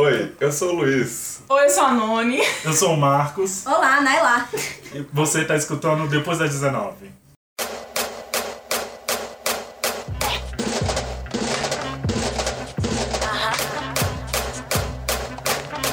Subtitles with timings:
[0.00, 1.42] Oi, eu sou o Luiz.
[1.46, 2.40] Oi, eu sou a Noni.
[2.64, 3.66] Eu sou o Marcos.
[3.66, 4.48] Olá, Naila.
[4.94, 7.12] E você tá escutando Depois das 19.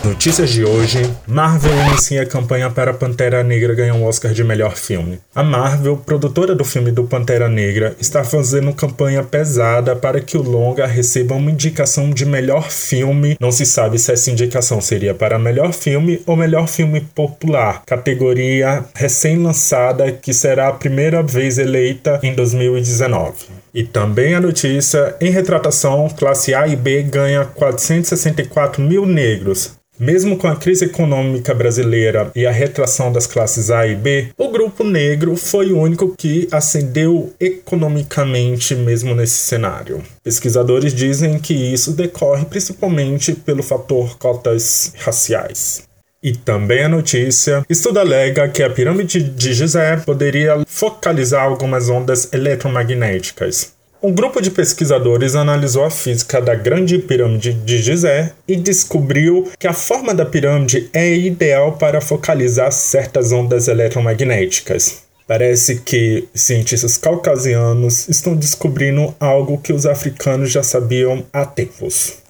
[0.07, 4.77] Notícias de hoje: Marvel inicia a campanha para Pantera Negra ganhar um Oscar de melhor
[4.77, 5.19] filme.
[5.35, 10.41] A Marvel, produtora do filme do Pantera Negra, está fazendo campanha pesada para que o
[10.41, 13.35] longa receba uma indicação de melhor filme.
[13.37, 18.85] Não se sabe se essa indicação seria para melhor filme ou melhor filme popular, categoria
[18.95, 23.57] recém-lançada que será a primeira vez eleita em 2019.
[23.73, 29.75] E também a notícia: em retratação, classe A e B ganha 464 mil negros.
[29.99, 34.49] Mesmo com a crise econômica brasileira e a retração das classes A e B, o
[34.49, 40.03] grupo negro foi o único que ascendeu economicamente mesmo nesse cenário.
[40.23, 45.87] Pesquisadores dizem que isso decorre principalmente pelo fator cotas raciais.
[46.21, 52.31] E também a notícia: estudo alega que a pirâmide de Gizé poderia focalizar algumas ondas
[52.33, 53.76] eletromagnéticas.
[54.01, 59.65] Um grupo de pesquisadores analisou a física da Grande Pirâmide de Gizé e descobriu que
[59.65, 64.99] a forma da pirâmide é ideal para focalizar certas ondas eletromagnéticas.
[65.25, 72.26] Parece que cientistas caucasianos estão descobrindo algo que os africanos já sabiam há tempos.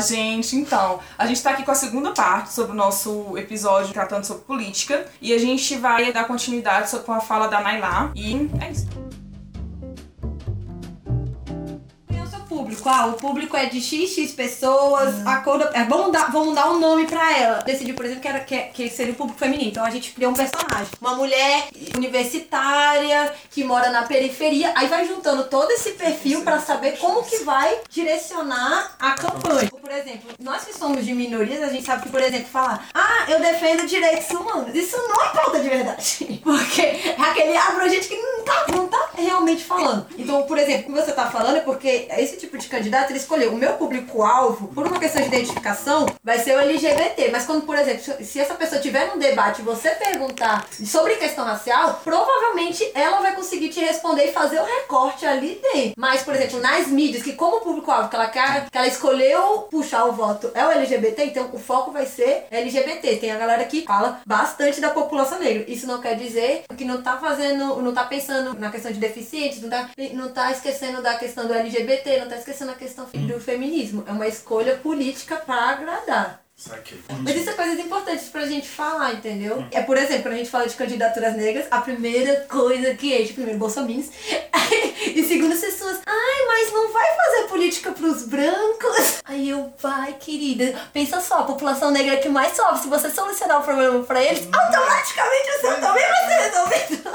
[0.00, 0.56] Gente.
[0.56, 4.44] Então, a gente tá aqui com a segunda parte sobre o nosso episódio tratando sobre
[4.44, 5.06] política.
[5.20, 8.10] E a gente vai dar continuidade com a fala da Nailá.
[8.14, 9.07] E é isso.
[12.68, 12.88] Público?
[12.88, 15.70] Ah, o público é de XX pessoas, a cor da...
[15.74, 17.62] é, vamos, dar, vamos dar um nome pra ela.
[17.62, 19.70] Decidiu, por exemplo, que, era, que, que seria o público feminino.
[19.70, 20.88] Então a gente criou um personagem.
[21.00, 24.72] Uma mulher universitária, que mora na periferia.
[24.76, 29.70] Aí vai juntando todo esse perfil pra saber como que vai direcionar a campanha.
[29.70, 33.24] Por exemplo, nós que somos de minorias, a gente sabe que, por exemplo, falar Ah,
[33.28, 34.74] eu defendo direitos humanos.
[34.74, 36.40] Isso não é pauta de verdade.
[36.44, 40.06] Porque é aquele abrangente que não tá, não tá realmente falando.
[40.18, 43.18] Então, por exemplo, o que você tá falando é porque esse tipo de candidato, ele
[43.18, 47.30] escolheu o meu público-alvo, por uma questão de identificação, vai ser o LGBT.
[47.30, 51.44] Mas quando, por exemplo, se essa pessoa tiver num debate e você perguntar sobre questão
[51.44, 55.94] racial, provavelmente ela vai conseguir te responder e fazer o recorte ali dentro.
[55.96, 60.04] Mas, por exemplo, nas mídias, que como público-alvo que ela quer, que ela escolheu puxar
[60.04, 63.16] o voto é o LGBT, então o foco vai ser LGBT.
[63.16, 65.64] Tem a galera que fala bastante da população negra.
[65.68, 69.62] Isso não quer dizer que não tá fazendo, não tá pensando na questão de deficientes,
[69.62, 73.40] não tá, não tá esquecendo da questão do LGBT, não tá esquecendo a questão do
[73.40, 74.04] feminismo.
[74.06, 76.48] É uma escolha política para agradar.
[77.22, 79.64] Mas isso é coisas importantes pra gente falar, entendeu?
[79.70, 83.24] É, por exemplo, quando a gente fala de candidaturas negras, a primeira coisa que é,
[83.26, 84.10] primeiro, bolsominions,
[85.14, 89.20] e segundo, as pessoas, ai, mas não vai fazer política pros brancos?
[89.24, 93.60] Aí eu, vai, querida, pensa só, a população negra que mais sofre, se você solucionar
[93.60, 97.08] o problema pra eles, automaticamente você também vai ser resolvido.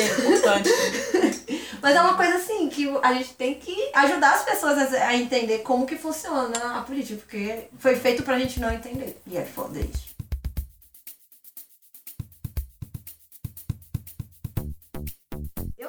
[0.00, 1.32] É importante.
[1.82, 5.58] Mas é uma coisa assim, que a gente tem que ajudar as pessoas a, entender
[5.58, 9.20] como que funciona a política, porque foi feito pra gente não entender.
[9.26, 10.11] E é foda isso.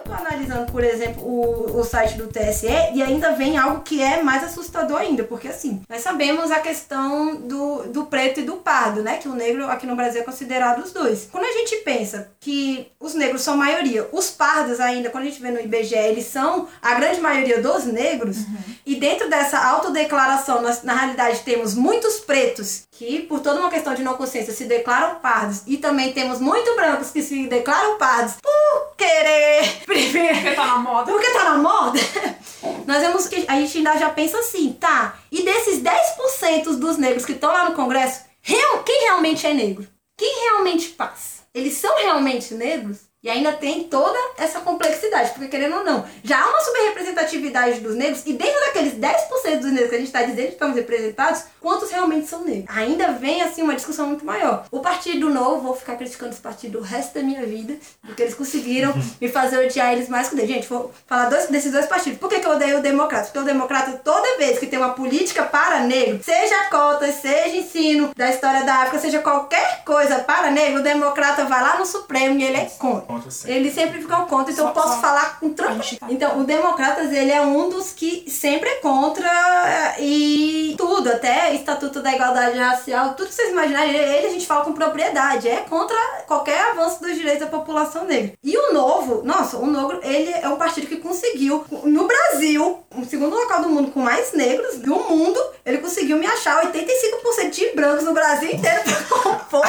[0.04, 4.22] Tô analisando, por exemplo, o, o site do TSE e ainda vem algo que é
[4.22, 9.02] mais assustador ainda, porque assim, nós sabemos a questão do, do preto e do pardo,
[9.02, 9.18] né?
[9.18, 11.28] Que o negro aqui no Brasil é considerado os dois.
[11.32, 15.42] Quando a gente pensa que os negros são maioria, os pardos ainda, quando a gente
[15.42, 18.38] vê no IBGE, eles são a grande maioria dos negros,
[18.86, 23.94] e dentro dessa autodeclaração, nós na realidade temos muitos pretos que, por toda uma questão
[23.94, 28.36] de não consciência, se declaram pardos, e também temos muito brancos que se declaram pardos
[28.42, 30.36] por querer primeiro.
[30.36, 31.12] Porque tá na moda.
[31.12, 32.00] Porque tá na moda.
[32.86, 35.18] Nós vemos que a gente ainda já pensa assim, tá?
[35.32, 39.88] E desses 10% dos negros que estão lá no Congresso, real, quem realmente é negro?
[40.18, 41.44] Quem realmente passa?
[41.54, 43.02] Eles são realmente negros?
[43.24, 47.96] E ainda tem toda essa complexidade, porque querendo ou não, já há uma subrepresentatividade dos
[47.96, 51.44] negros, e dentro daqueles 10% dos negros que a gente está dizendo que estamos representados,
[51.62, 52.66] quantos realmente são negros?
[52.76, 54.66] Ainda vem assim uma discussão muito maior.
[54.70, 57.76] O Partido Novo, vou ficar criticando esse partido o resto da minha vida,
[58.06, 60.56] porque eles conseguiram me fazer odiar eles mais que dele.
[60.56, 62.20] Gente, vou falar dois, desses dois partidos.
[62.20, 63.28] Por que, que eu odeio o Democrata?
[63.28, 68.12] Porque o Democrata, toda vez que tem uma política para negro, seja cotas, seja ensino
[68.18, 72.38] da história da África, seja qualquer coisa para negro, o Democrata vai lá no Supremo
[72.38, 73.13] e ele é contra.
[73.14, 73.56] Contra sempre.
[73.56, 75.98] Ele sempre ficou contra, então Só- eu posso só- falar com tranquilidade.
[76.00, 81.54] tá- Então, o Democratas, ele é um dos que sempre é contra e tudo, até
[81.54, 85.58] Estatuto da Igualdade Racial, tudo que vocês imaginarem, ele a gente fala com propriedade, é
[85.70, 85.96] contra
[86.28, 88.34] qualquer avanço dos direitos da população negra.
[88.44, 93.06] E o Novo, nossa, o Novo, ele é um partido que conseguiu, no Brasil, o
[93.06, 97.70] segundo local do mundo com mais negros do mundo, ele conseguiu me achar 85% de
[97.76, 99.66] brancos no Brasil inteiro pra compor,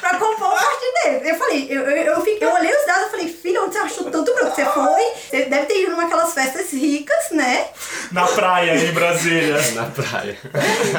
[0.00, 1.30] pra compor o partido dele.
[1.30, 3.78] Eu falei, eu, eu, eu, fiquei, eu olhei os dados e falei, filho, onde você
[3.80, 4.54] achou tanto branco?
[4.54, 7.68] Você foi, você deve ter ido numa aquelas festas ricas, né?
[8.12, 9.56] Na praia, em Brasília.
[9.74, 10.38] Na praia.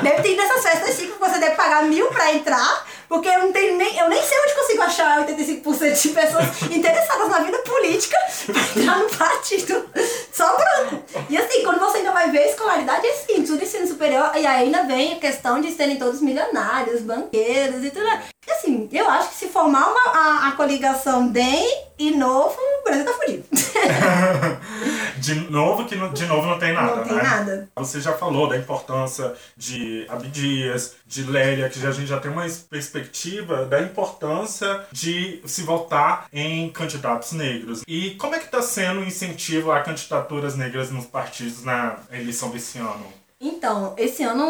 [0.01, 3.39] Deve ter ido nessas festas ricas que você deve pagar mil pra entrar, porque eu
[3.39, 3.97] não tenho nem.
[3.97, 8.97] Eu nem sei onde consigo achar 85% de pessoas interessadas na vida política pra entrar
[8.97, 9.89] no partido.
[10.33, 11.03] Só branco.
[11.29, 14.31] E assim, quando você ainda vai ver a escolaridade, é assim, tudo ensino superior.
[14.35, 18.30] E aí ainda vem a questão de serem todos milionários, banqueiros e tudo.
[18.71, 21.68] Assim, eu acho que se formar uma, a, a coligação DEM
[22.00, 23.44] e novo, o Brasil tá fudido.
[25.19, 27.21] de novo, que no- de novo não tem nada, Não tem né?
[27.23, 27.69] nada.
[27.75, 32.31] Você já falou da importância de Abdias, de Lélia, que já- a gente já tem
[32.31, 37.83] uma perspectiva da importância de se votar em candidatos negros.
[37.88, 42.50] E como é que está sendo o incentivo a candidaturas negras nos partidos na eleição
[42.50, 43.06] desse ano?
[43.43, 44.45] Então, esse ano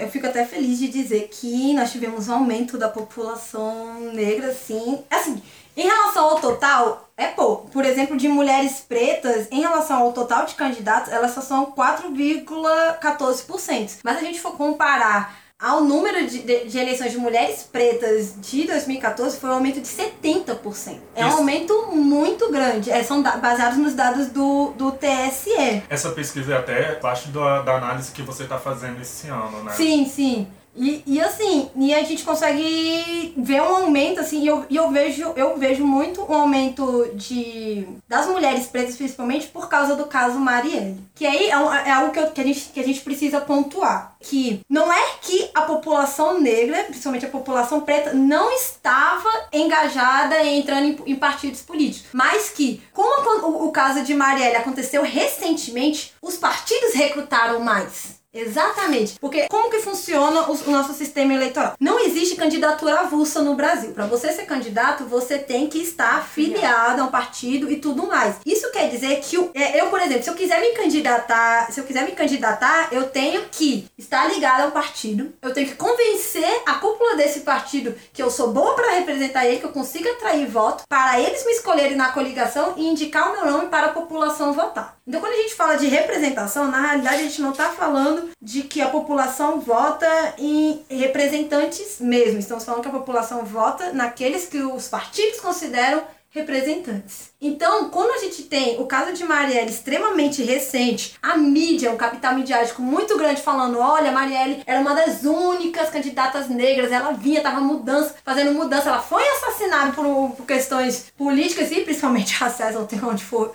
[0.00, 5.04] eu fico até feliz de dizer que nós tivemos um aumento da população negra, assim.
[5.10, 5.42] Assim,
[5.76, 7.68] em relação ao total, é pouco.
[7.68, 13.98] Por exemplo, de mulheres pretas, em relação ao total de candidatos, elas só são 4,14%.
[14.02, 18.34] Mas se a gente for comparar ao número de, de, de eleições de mulheres pretas
[18.40, 20.96] de 2014, foi um aumento de 70%.
[21.14, 21.36] É um Isso.
[21.38, 22.90] aumento muito grande.
[22.90, 25.82] É, são da- baseados nos dados do, do TSE.
[25.88, 29.72] Essa pesquisa é até parte da, da análise que você está fazendo esse ano, né?
[29.72, 30.48] Sim, sim.
[30.74, 34.90] E, e assim, e a gente consegue ver um aumento, assim, e eu, e eu
[34.90, 40.38] vejo, eu vejo muito um aumento de das mulheres pretas, principalmente, por causa do caso
[40.38, 40.98] Marielle.
[41.14, 44.16] Que aí é, é algo que, eu- que, a gente, que a gente precisa pontuar.
[44.20, 50.60] Que não é que a população negra, principalmente a população preta, não estava engajada em
[50.60, 52.08] entrando em, em partidos políticos.
[52.12, 58.21] Mas que, como o, o caso de Marielle aconteceu recentemente, os partidos recrutaram mais.
[58.34, 59.18] Exatamente.
[59.20, 61.74] Porque como que funciona o, nosso sistema eleitoral?
[61.78, 63.92] Não existe candidatura avulsa no Brasil.
[63.92, 68.36] Para você ser candidato, você tem que estar afiliado a um partido e tudo mais.
[68.46, 71.78] Isso quer dizer que o- é, eu, por exemplo, se eu quiser me candidatar, se
[71.80, 75.32] eu quiser me candidatar, eu tenho que estar ligado ao partido.
[75.42, 79.58] Eu tenho que convencer a cúpula desse partido que eu sou boa para representar ele,
[79.58, 83.52] que eu consiga atrair voto para eles me escolherem na coligação e indicar o meu
[83.52, 84.96] nome para a população votar.
[85.06, 88.62] Então, quando a gente fala de representação, na realidade a gente não está falando de
[88.62, 92.38] que a população vota em representantes mesmo.
[92.38, 96.02] Estamos falando que a população vota naqueles que os partidos consideram
[96.32, 97.30] representantes.
[97.38, 102.34] Então, quando a gente tem o caso de Marielle extremamente recente, a mídia, um capital
[102.34, 107.60] midiático muito grande falando, olha, Marielle era uma das únicas candidatas negras, ela vinha, tava
[107.60, 113.04] mudança, fazendo mudança, ela foi assassinada por, por questões políticas e principalmente raciais, não tem
[113.04, 113.52] onde for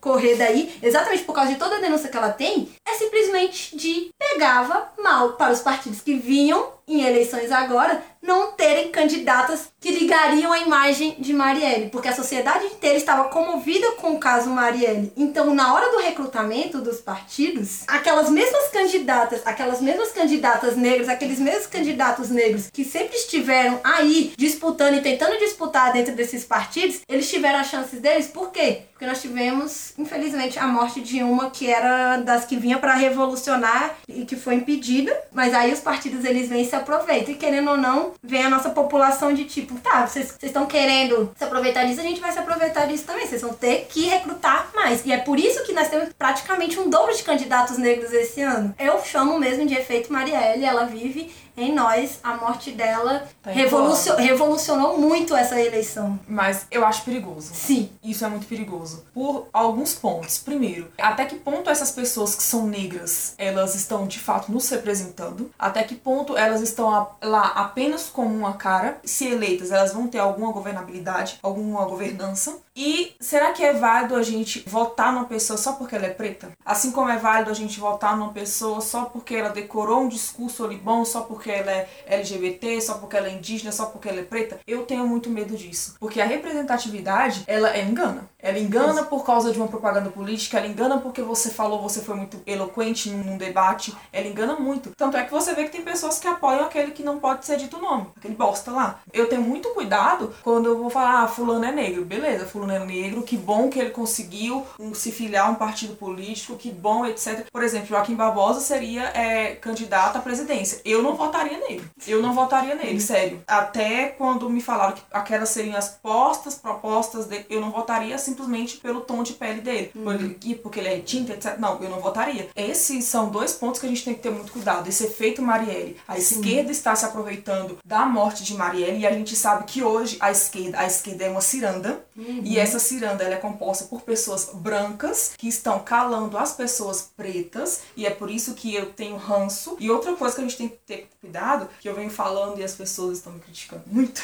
[0.00, 4.10] correr daí, exatamente por causa de toda a denúncia que ela tem, é simplesmente de
[4.18, 10.52] pegava mal para os partidos que vinham em eleições agora não terem candidatas que ligariam
[10.52, 15.12] a imagem de Marielle, porque a sociedade inteira estava comovida com o caso Marielle.
[15.16, 21.40] Então, na hora do recrutamento dos partidos, aquelas mesmas candidatas, aquelas mesmas candidatas negras, aqueles
[21.40, 27.28] mesmos candidatos negros que sempre estiveram aí disputando e tentando disputar dentro desses partidos, eles
[27.28, 28.82] tiveram as chances deles, por quê?
[28.92, 33.96] Porque nós tivemos, infelizmente, a morte de uma que era das que vinha para revolucionar
[34.08, 37.70] e que foi impedida, mas aí os partidos eles vêm e se aproveitam e querendo
[37.70, 42.00] ou não, vem a nossa população de tipo, tá, vocês estão querendo se aproveitar disso,
[42.00, 45.04] a gente vai se aproveitar disso também, vocês vão ter que recrutar mais.
[45.04, 48.74] E é por isso que nós temos praticamente um dobro de candidatos negros esse ano.
[48.78, 54.16] Eu chamo mesmo de efeito Marielle, ela vive em nós, a morte dela Tá revolucio-
[54.16, 56.18] revolucionou muito essa eleição.
[56.28, 57.50] Mas eu acho perigoso.
[57.54, 57.90] Sim.
[58.02, 59.04] Isso é muito perigoso.
[59.12, 60.38] Por alguns pontos.
[60.38, 65.50] Primeiro, até que ponto essas pessoas que são negras, elas estão de fato nos representando?
[65.58, 66.88] Até que ponto elas estão
[67.22, 69.00] lá apenas como uma cara?
[69.04, 72.56] Se eleitas, elas vão ter alguma governabilidade, alguma governança?
[72.74, 76.52] E será que é válido a gente votar numa pessoa só porque ela é preta?
[76.64, 80.64] Assim como é válido a gente votar numa pessoa só porque ela decorou um discurso
[80.64, 84.08] ali bom, só porque porque ela é LGBT, só porque ela é indígena, só porque
[84.08, 84.60] ela é preta.
[84.64, 85.96] Eu tenho muito medo disso.
[85.98, 88.30] Porque a representatividade, ela engana.
[88.38, 92.16] Ela engana por causa de uma propaganda política, ela engana porque você falou, você foi
[92.16, 94.90] muito eloquente num debate, ela engana muito.
[94.96, 97.56] Tanto é que você vê que tem pessoas que apoiam aquele que não pode ser
[97.56, 99.00] dito o nome, aquele bosta lá.
[99.12, 102.04] Eu tenho muito cuidado quando eu vou falar, ah, fulano é negro.
[102.04, 105.94] Beleza, fulano é negro, que bom que ele conseguiu um, se filiar a um partido
[105.94, 107.46] político, que bom, etc.
[107.50, 110.80] Por exemplo, Joaquim Barbosa seria é, candidato à presidência.
[110.84, 111.84] Eu não votaria nele.
[112.06, 113.42] Eu não votaria nele, sério.
[113.46, 118.76] Até quando me falaram que aquelas seriam as postas, propostas dele, eu não votaria simplesmente
[118.76, 119.90] pelo tom de pele dele.
[119.94, 121.58] Porque, porque ele é tinta, etc.
[121.58, 122.50] Não, eu não votaria.
[122.54, 124.88] Esses são dois pontos que a gente tem que ter muito cuidado.
[124.88, 125.96] Esse efeito Marielle.
[126.06, 130.18] A esquerda está se aproveitando da morte de Marielle e a gente sabe que hoje
[130.20, 132.04] a esquerda, a esquerda é uma ciranda.
[132.16, 137.82] E essa ciranda ela é composta por pessoas brancas que estão calando as pessoas pretas.
[137.96, 139.76] E é por isso que eu tenho ranço.
[139.80, 142.64] E outra coisa que a gente tem que ter cuidado, que eu venho falando e
[142.64, 144.22] as pessoas estão me criticando muito,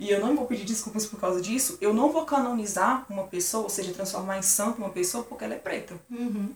[0.00, 3.64] e eu não vou pedir desculpas por causa disso, eu não vou canonizar uma pessoa,
[3.64, 5.94] ou seja, transformar em santo uma pessoa porque ela é preta.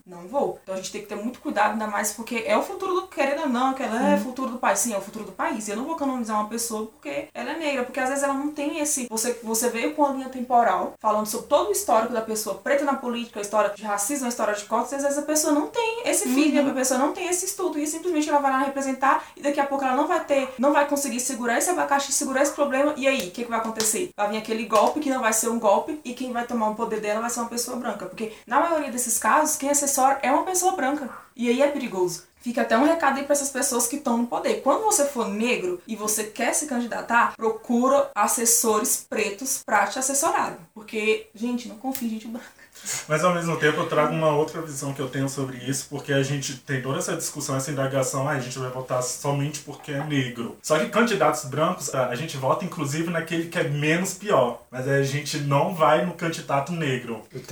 [0.06, 0.58] Não vou.
[0.62, 3.06] Então a gente tem que ter muito cuidado, ainda mais porque é o futuro do,
[3.06, 4.78] querendo ou não, que ela é o futuro do país.
[4.78, 5.68] Sim, é o futuro do país.
[5.68, 8.34] E eu não vou canonizar uma pessoa porque ela é negra, porque às vezes ela
[8.34, 9.06] não tem esse.
[9.10, 12.84] Você, você veio com a linha temporal, falando sobre todo o histórico da pessoa preta
[12.84, 15.52] na política, a história de racismo, a história de cotas, e às vezes a pessoa
[15.52, 18.58] não tem esse feeling, a pessoa não tem esse estudo, e simplesmente ela vai lá
[18.60, 22.12] representar, e daqui a pouco ela não vai ter, não vai conseguir segurar esse abacaxi,
[22.12, 24.10] segurar esse problema, e aí, que, que vai acontecer?
[24.16, 26.74] Vai vir aquele golpe que não vai ser um golpe, e quem vai tomar o
[26.74, 28.06] poder dela vai ser uma pessoa branca.
[28.06, 31.10] Porque na maioria desses casos, quem assessora é uma pessoa branca.
[31.36, 32.24] E aí é perigoso.
[32.36, 34.60] Fica até um recado aí para essas pessoas que estão no poder.
[34.60, 40.58] Quando você for negro e você quer se candidatar, procura assessores pretos para te assessorarem.
[40.74, 42.63] Porque, gente, não confie em gente branca.
[43.08, 46.12] Mas ao mesmo tempo eu trago uma outra visão que eu tenho sobre isso, porque
[46.12, 49.92] a gente tem toda essa discussão, essa indagação, ah, a gente vai votar somente porque
[49.92, 50.56] é negro.
[50.62, 55.02] Só que candidatos brancos, a gente vota inclusive naquele que é menos pior, mas a
[55.02, 57.22] gente não vai no candidato negro.
[57.32, 57.42] Eu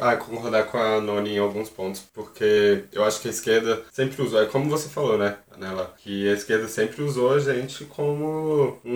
[0.00, 4.20] ah, concordar com a Noni em alguns pontos, porque eu acho que a esquerda sempre
[4.22, 8.78] usou, é como você falou, né, Anela, que a esquerda sempre usou a gente como
[8.84, 8.90] um,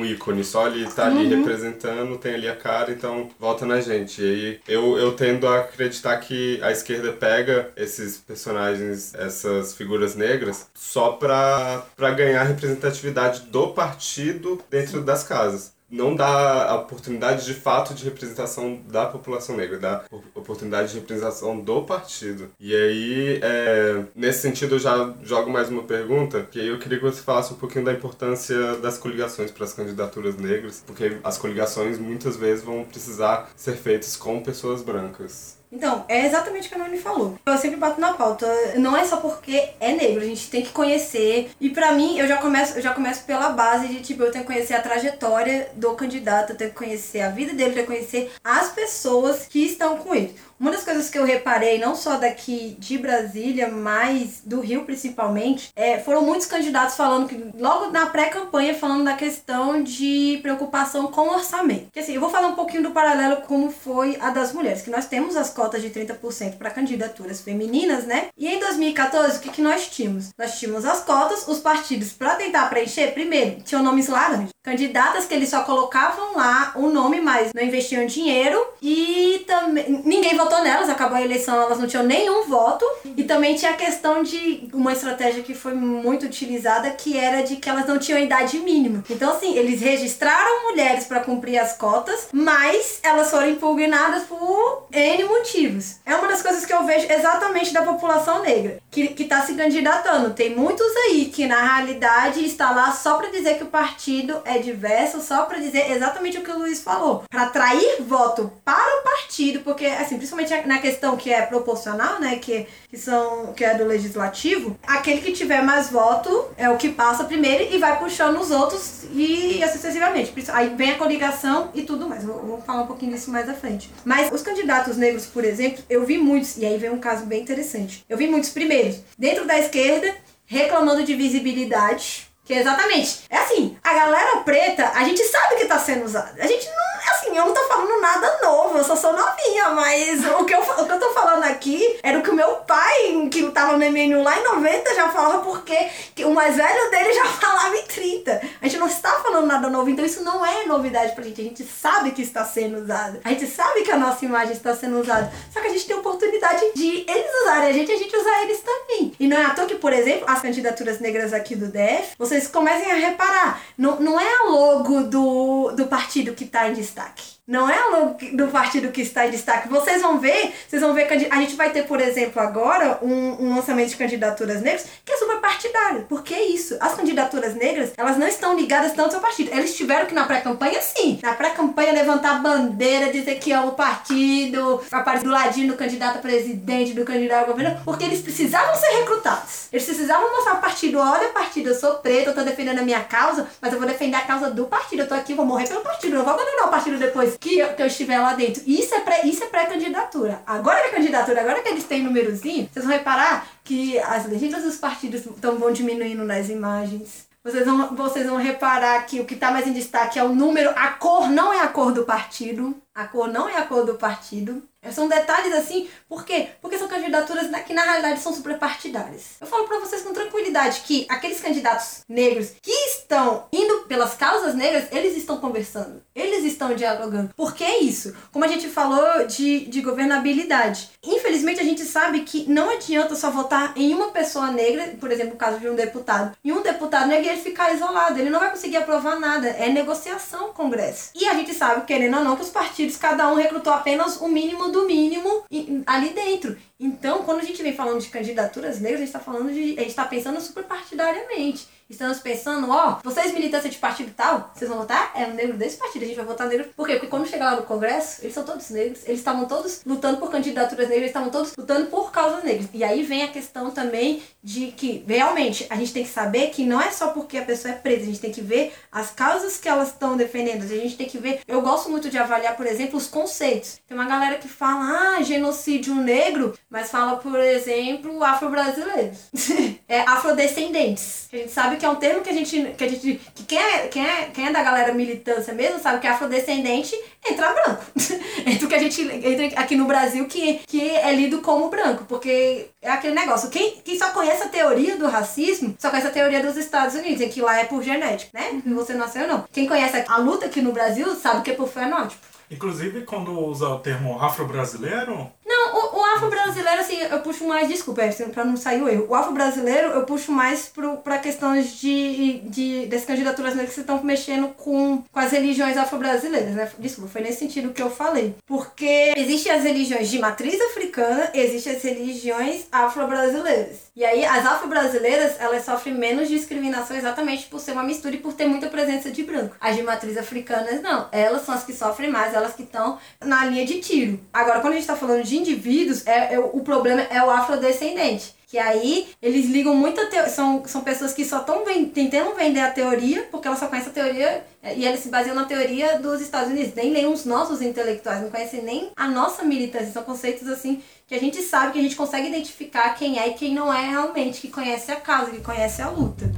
[0.00, 4.22] um ícone, só ele tá ali representando, tem ali a cara, então vota na gente.
[4.22, 10.66] E eu, eu tendo a acreditar que a esquerda pega esses personagens, essas figuras negras,
[10.74, 17.52] só pra, pra ganhar representatividade do partido dentro das casas não dá a oportunidade de
[17.52, 22.50] fato de representação da população negra, dá oportunidade de representação do partido.
[22.58, 27.04] E aí, é, nesse sentido, eu já jogo mais uma pergunta, que eu queria que
[27.04, 31.98] você falasse um pouquinho da importância das coligações para as candidaturas negras, porque as coligações
[31.98, 35.61] muitas vezes vão precisar ser feitas com pessoas brancas.
[35.72, 37.38] Então, é exatamente o que a Nani falou.
[37.46, 38.46] Eu sempre bato na pauta.
[38.76, 41.50] Não é só porque é negro, a gente tem que conhecer.
[41.58, 44.44] E pra mim, eu já começo, eu já começo pela base de, tipo, eu tenho
[44.44, 47.86] que conhecer a trajetória do candidato, eu tenho que conhecer a vida dele, eu tenho
[47.86, 50.36] que conhecer as pessoas que estão com ele.
[50.62, 55.72] Uma das coisas que eu reparei, não só daqui de Brasília, mas do Rio principalmente,
[55.74, 61.22] é, foram muitos candidatos falando que, logo na pré-campanha, falando da questão de preocupação com
[61.22, 61.90] o orçamento.
[61.90, 64.90] Que assim, eu vou falar um pouquinho do paralelo como foi a das mulheres, que
[64.90, 68.28] nós temos as cotas de 30% para candidaturas femininas, né?
[68.38, 70.28] E em 2014, o que, que nós tínhamos?
[70.38, 74.51] Nós tínhamos as cotas, os partidos, para tentar preencher, primeiro, tinham nomes laranjas.
[74.62, 80.36] Candidatas que eles só colocavam lá o nome, mas não investiam dinheiro e também ninguém
[80.36, 82.84] votou nelas, acabou a eleição, elas não tinham nenhum voto.
[83.16, 87.56] E também tinha a questão de uma estratégia que foi muito utilizada, que era de
[87.56, 89.02] que elas não tinham idade mínima.
[89.10, 95.24] Então, assim, eles registraram mulheres para cumprir as cotas, mas elas foram impugnadas por N
[95.24, 95.96] motivos.
[96.06, 99.54] É uma das coisas que eu vejo exatamente da população negra, que, que tá se
[99.54, 100.34] candidatando.
[100.34, 104.51] Tem muitos aí que, na realidade, está lá só para dizer que o partido é
[104.58, 107.24] diverso, só para dizer exatamente o que o Luiz falou.
[107.30, 112.36] Para atrair voto para o partido, porque, assim, principalmente na questão que é proporcional, né,
[112.36, 116.88] que, que, são, que é do legislativo, aquele que tiver mais voto é o que
[116.88, 120.32] passa primeiro e vai puxando os outros e assim sucessivamente.
[120.52, 122.24] Aí vem a coligação e tudo mais.
[122.24, 123.90] Vou, vou falar um pouquinho disso mais à frente.
[124.04, 127.42] Mas os candidatos negros, por exemplo, eu vi muitos, e aí vem um caso bem
[127.42, 128.04] interessante.
[128.08, 130.14] Eu vi muitos primeiros, dentro da esquerda,
[130.46, 132.31] reclamando de visibilidade.
[132.44, 133.24] Que exatamente.
[133.30, 136.42] É assim, a galera preta, a gente sabe que tá sendo usada.
[136.42, 136.91] A gente não.
[137.10, 140.60] Assim, eu não tô falando nada novo, eu só sou novinha, mas o que eu,
[140.60, 143.84] o que eu tô falando aqui era o que o meu pai, que tava no
[143.84, 145.76] MNU lá em 90, já falava porque
[146.14, 148.40] que o mais velho dele já falava em 30.
[148.60, 151.40] A gente não está falando nada novo, então isso não é novidade pra gente.
[151.40, 153.20] A gente sabe que está sendo usado.
[153.24, 155.32] A gente sabe que a nossa imagem está sendo usada.
[155.52, 158.60] Só que a gente tem oportunidade de eles usarem a gente a gente usar eles
[158.60, 159.12] também.
[159.18, 162.46] E não é à toa que, por exemplo, as candidaturas negras aqui do DF, vocês
[162.46, 166.91] comecem a reparar, não, não é a logo do, do partido que tá em destaque.
[166.92, 167.18] stack.
[167.44, 169.68] Não é o do partido que está em destaque.
[169.68, 173.56] Vocês vão ver, vocês vão ver a gente vai ter, por exemplo, agora um, um
[173.56, 176.02] lançamento de candidaturas negras que é super partidário.
[176.02, 176.76] Por que isso?
[176.78, 179.50] As candidaturas negras, elas não estão ligadas tanto ao partido.
[179.52, 181.18] Eles tiveram que na pré-campanha, sim.
[181.20, 186.22] Na pré-campanha levantar bandeira, dizer que ama o partido, aparecer do ladinho do candidato a
[186.22, 189.66] presidente, do candidato a governo, porque eles precisavam ser recrutados.
[189.72, 193.02] Eles precisavam mostrar ao partido, olha partido, eu sou preto, eu tô defendendo a minha
[193.02, 195.02] causa, mas eu vou defender a causa do partido.
[195.02, 197.58] Eu tô aqui, vou morrer pelo partido, eu não vou abandonar o partido depois que
[197.58, 198.62] eu, que eu estiver lá dentro.
[198.66, 200.42] Isso é pré, isso é pré-candidatura.
[200.46, 204.62] Agora que é candidatura, agora que eles têm númerozinho, vocês vão reparar que as legendas
[204.62, 207.26] dos partidos tão, vão diminuindo nas imagens.
[207.44, 210.70] Vocês vão, vocês vão reparar que o que está mais em destaque é o número,
[210.76, 212.76] a cor não é a cor do partido.
[212.94, 214.62] A cor não é a cor do partido.
[214.90, 216.48] São detalhes assim, por quê?
[216.60, 219.36] Porque são candidaturas que na realidade são superpartidárias.
[219.40, 224.56] Eu falo para vocês com tranquilidade que aqueles candidatos negros que estão indo pelas causas
[224.56, 227.32] negras, eles estão conversando, eles estão dialogando.
[227.36, 228.12] Por que isso?
[228.32, 230.90] Como a gente falou de, de governabilidade.
[231.00, 235.34] Infelizmente a gente sabe que não adianta só votar em uma pessoa negra, por exemplo,
[235.34, 238.50] no caso de um deputado, e um deputado negro ele ficar isolado, ele não vai
[238.50, 239.46] conseguir aprovar nada.
[239.46, 241.10] É negociação o Congresso.
[241.14, 244.28] E a gente sabe, querendo ou não, que os partidos, cada um recrutou apenas o
[244.28, 245.44] mínimo do mínimo
[245.86, 246.56] ali dentro.
[246.78, 249.74] Então, quando a gente vem falando de candidaturas negras, a gente está falando de.
[249.78, 251.66] A gente está pensando super partidariamente.
[251.92, 255.12] Estamos pensando, ó, vocês militantes de partido tal, vocês vão votar?
[255.14, 256.70] É um negro desse partido, a gente vai votar negro.
[256.74, 256.94] Por quê?
[256.94, 259.00] Porque quando chegar lá no Congresso, eles são todos negros.
[259.04, 262.66] Eles estavam todos lutando por candidaturas negras, eles estavam todos lutando por causas negras.
[262.72, 266.64] E aí vem a questão também de que, realmente, a gente tem que saber que
[266.64, 269.58] não é só porque a pessoa é presa, a gente tem que ver as causas
[269.58, 270.62] que elas estão defendendo.
[270.62, 271.40] A gente tem que ver.
[271.46, 273.78] Eu gosto muito de avaliar, por exemplo, os conceitos.
[273.86, 279.18] Tem uma galera que fala, ah, genocídio negro, mas fala, por exemplo, afro-brasileiros.
[279.86, 281.28] é afrodescendentes.
[281.30, 282.74] A gente sabe que é um termo que a gente.
[282.76, 286.00] Que, a gente, que quem, é, quem, é, quem é da galera militância mesmo sabe
[286.00, 286.94] que afrodescendente
[287.28, 287.84] entra branco.
[288.46, 292.04] entra o que a gente entra aqui no Brasil que, que é lido como branco.
[292.08, 293.50] Porque é aquele negócio.
[293.50, 297.20] Quem, quem só conhece a teoria do racismo, só conhece a teoria dos Estados Unidos,
[297.20, 298.60] em que lá é por genética, né?
[298.62, 299.44] Que você nasceu ou não.
[299.52, 302.32] Quem conhece a luta aqui no Brasil sabe que é por fenótipo.
[302.52, 308.02] Inclusive, quando usa o termo afro-brasileiro, não, o, o afro-brasileiro, assim, eu puxo mais, desculpa,
[308.02, 309.06] assim, pra não sair o erro.
[309.08, 314.02] O afro-brasileiro eu puxo mais pro, pra questões de, de, das candidaturas negras que estão
[314.02, 316.70] mexendo com, com as religiões afro-brasileiras, né?
[316.78, 318.34] Desculpa, foi nesse sentido que eu falei.
[318.46, 323.92] Porque existem as religiões de matriz africana, existem as religiões afro-brasileiras.
[323.94, 328.32] E aí, as afro-brasileiras, elas sofrem menos discriminação exatamente por ser uma mistura e por
[328.32, 329.54] ter muita presença de branco.
[329.60, 331.08] As de matriz africanas, não.
[331.12, 334.18] Elas são as que sofrem mais, elas que estão na linha de tiro.
[334.32, 338.34] Agora, quando a gente tá falando de indivíduos, é, é o problema é o afrodescendente.
[338.48, 340.28] Que aí eles ligam muito a teo...
[340.28, 343.94] são, são pessoas que só estão tentando vender a teoria, porque elas só conhecem a
[343.94, 346.74] teoria é, e eles se baseiam na teoria dos Estados Unidos.
[346.74, 349.92] Nem, nem os nossos intelectuais não conhecem nem a nossa militância.
[349.92, 353.34] São conceitos assim que a gente sabe, que a gente consegue identificar quem é e
[353.34, 356.30] quem não é realmente, que conhece a causa, que conhece a luta.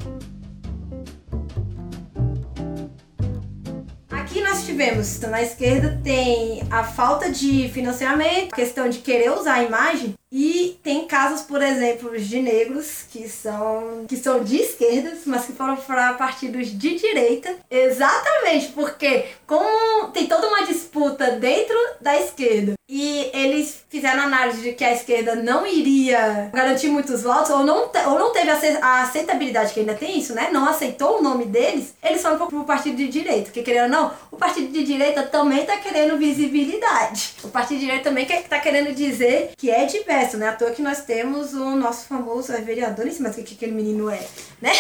[4.54, 9.64] Nós tivemos, então, na esquerda tem a falta de financiamento, questão de querer usar a
[9.64, 15.44] imagem e tem casos, por exemplo, de negros que são, que são de esquerdas, mas
[15.44, 17.54] que foram para partidos de direita.
[17.70, 24.72] Exatamente porque, como tem toda uma disputa dentro da esquerda e eles fizeram análise de
[24.72, 29.72] que a esquerda não iria garantir muitos votos, ou não, ou não teve a aceitabilidade,
[29.72, 30.50] que ainda tem isso, né?
[30.52, 33.50] Não aceitou o nome deles, eles foram para o partido de direita.
[33.50, 37.34] Que querendo ou não, o partido de direita também está querendo visibilidade.
[37.42, 40.48] O partido de direita também está querendo dizer que é diverso né?
[40.48, 43.72] À toa que nós temos o nosso famoso é vereador, mas o que, que aquele
[43.72, 44.20] menino é,
[44.60, 44.72] né?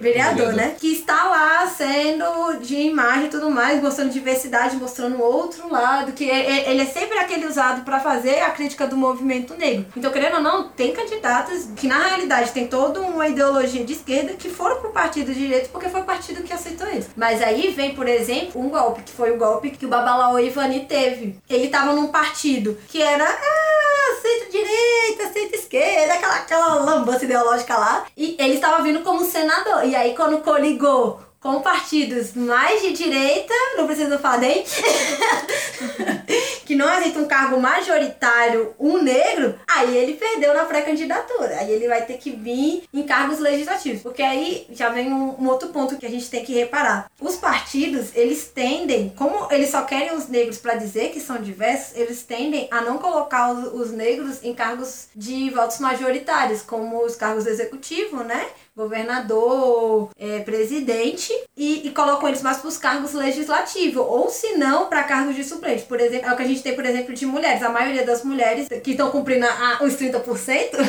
[0.00, 0.74] vereador, né?
[0.78, 6.28] Que está lá sendo de imagem e tudo mais, mostrando diversidade, mostrando outro lado, que
[6.30, 9.86] é, é, ele é sempre aquele usado para fazer a crítica do movimento negro.
[9.96, 14.34] Então, querendo ou não, tem candidatas que na realidade tem toda uma ideologia de esquerda
[14.34, 17.08] que foram pro partido de direita porque foi o partido que aceitou eles.
[17.16, 20.86] Mas aí vem, por exemplo, um golpe, que foi o golpe que o Babalaô Ivani
[20.86, 21.38] teve.
[21.48, 23.26] Ele tava num partido que era.
[24.88, 28.06] Direita, centro-esquerda, aquela, aquela lambança ideológica lá.
[28.16, 29.84] E ele estava vindo como senador.
[29.84, 34.64] E aí, quando coligou com partidos mais de direita, não preciso falar nem,
[36.66, 41.56] que não aceita um cargo majoritário um negro, aí ele perdeu na pré-candidatura.
[41.58, 44.02] Aí ele vai ter que vir em cargos legislativos.
[44.02, 47.10] Porque aí já vem um, um, outro ponto que a gente tem que reparar.
[47.20, 51.96] Os partidos, eles tendem, como eles só querem os negros para dizer que são diversos,
[51.96, 57.16] eles tendem a não colocar os, os negros em cargos de votos majoritários, como os
[57.16, 58.46] cargos executivos, né?
[58.78, 64.86] Governador, é, presidente, e, e colocam eles mais para os cargos legislativos, ou se não,
[64.86, 65.82] para cargos de suplente.
[65.82, 67.60] Por exemplo, é o que a gente tem, por exemplo, de mulheres.
[67.62, 70.22] A maioria das mulheres que estão cumprindo a, os 30%,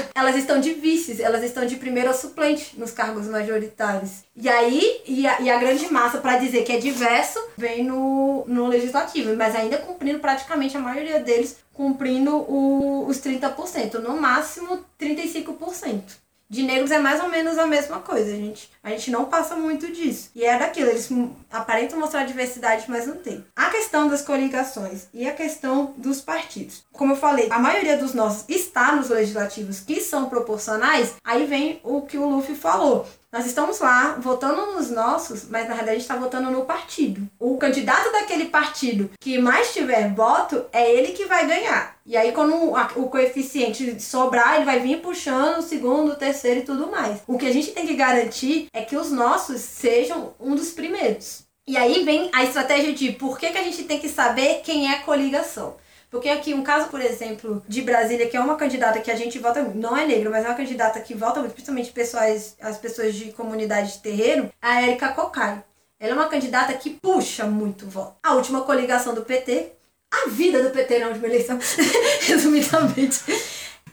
[0.13, 4.23] elas estão de vices, elas estão de primeira suplente nos cargos majoritários.
[4.35, 8.45] E aí, e a, e a grande massa, para dizer que é diverso, vem no,
[8.45, 14.85] no legislativo, mas ainda cumprindo praticamente a maioria deles, cumprindo o, os 30%, no máximo
[15.01, 18.71] 35% de negros é mais ou menos a mesma coisa, gente.
[18.81, 20.31] A gente não passa muito disso.
[20.33, 21.09] E é daquilo, eles
[21.51, 23.45] aparentam mostrar diversidade, mas não tem.
[23.55, 26.83] A questão das coligações e a questão dos partidos.
[26.93, 31.79] Como eu falei, a maioria dos nossos está nos legislativos que são proporcionais, aí vem
[31.83, 33.05] o que o Luffy falou.
[33.31, 37.29] Nós estamos lá votando nos nossos, mas na realidade a gente está votando no partido.
[37.37, 41.95] O candidato daquele partido que mais tiver voto é ele que vai ganhar.
[42.07, 42.55] E aí, quando
[42.95, 47.19] o coeficiente sobrar, ele vai vir puxando o segundo, o terceiro e tudo mais.
[47.27, 51.43] O que a gente tem que garantir é que os nossos sejam um dos primeiros.
[51.67, 54.91] E aí vem a estratégia de por que, que a gente tem que saber quem
[54.91, 55.75] é coligação.
[56.09, 59.37] Porque aqui, um caso, por exemplo, de Brasília, que é uma candidata que a gente
[59.37, 62.79] vota muito, não é negra, mas é uma candidata que vota muito, principalmente pessoas, as
[62.79, 65.63] pessoas de comunidade de terreiro, a Erika Cocai.
[65.99, 68.15] Ela é uma candidata que puxa muito voto.
[68.23, 69.73] A última coligação do PT,
[70.11, 71.59] a vida do PT última eleição,
[72.25, 73.21] resumidamente,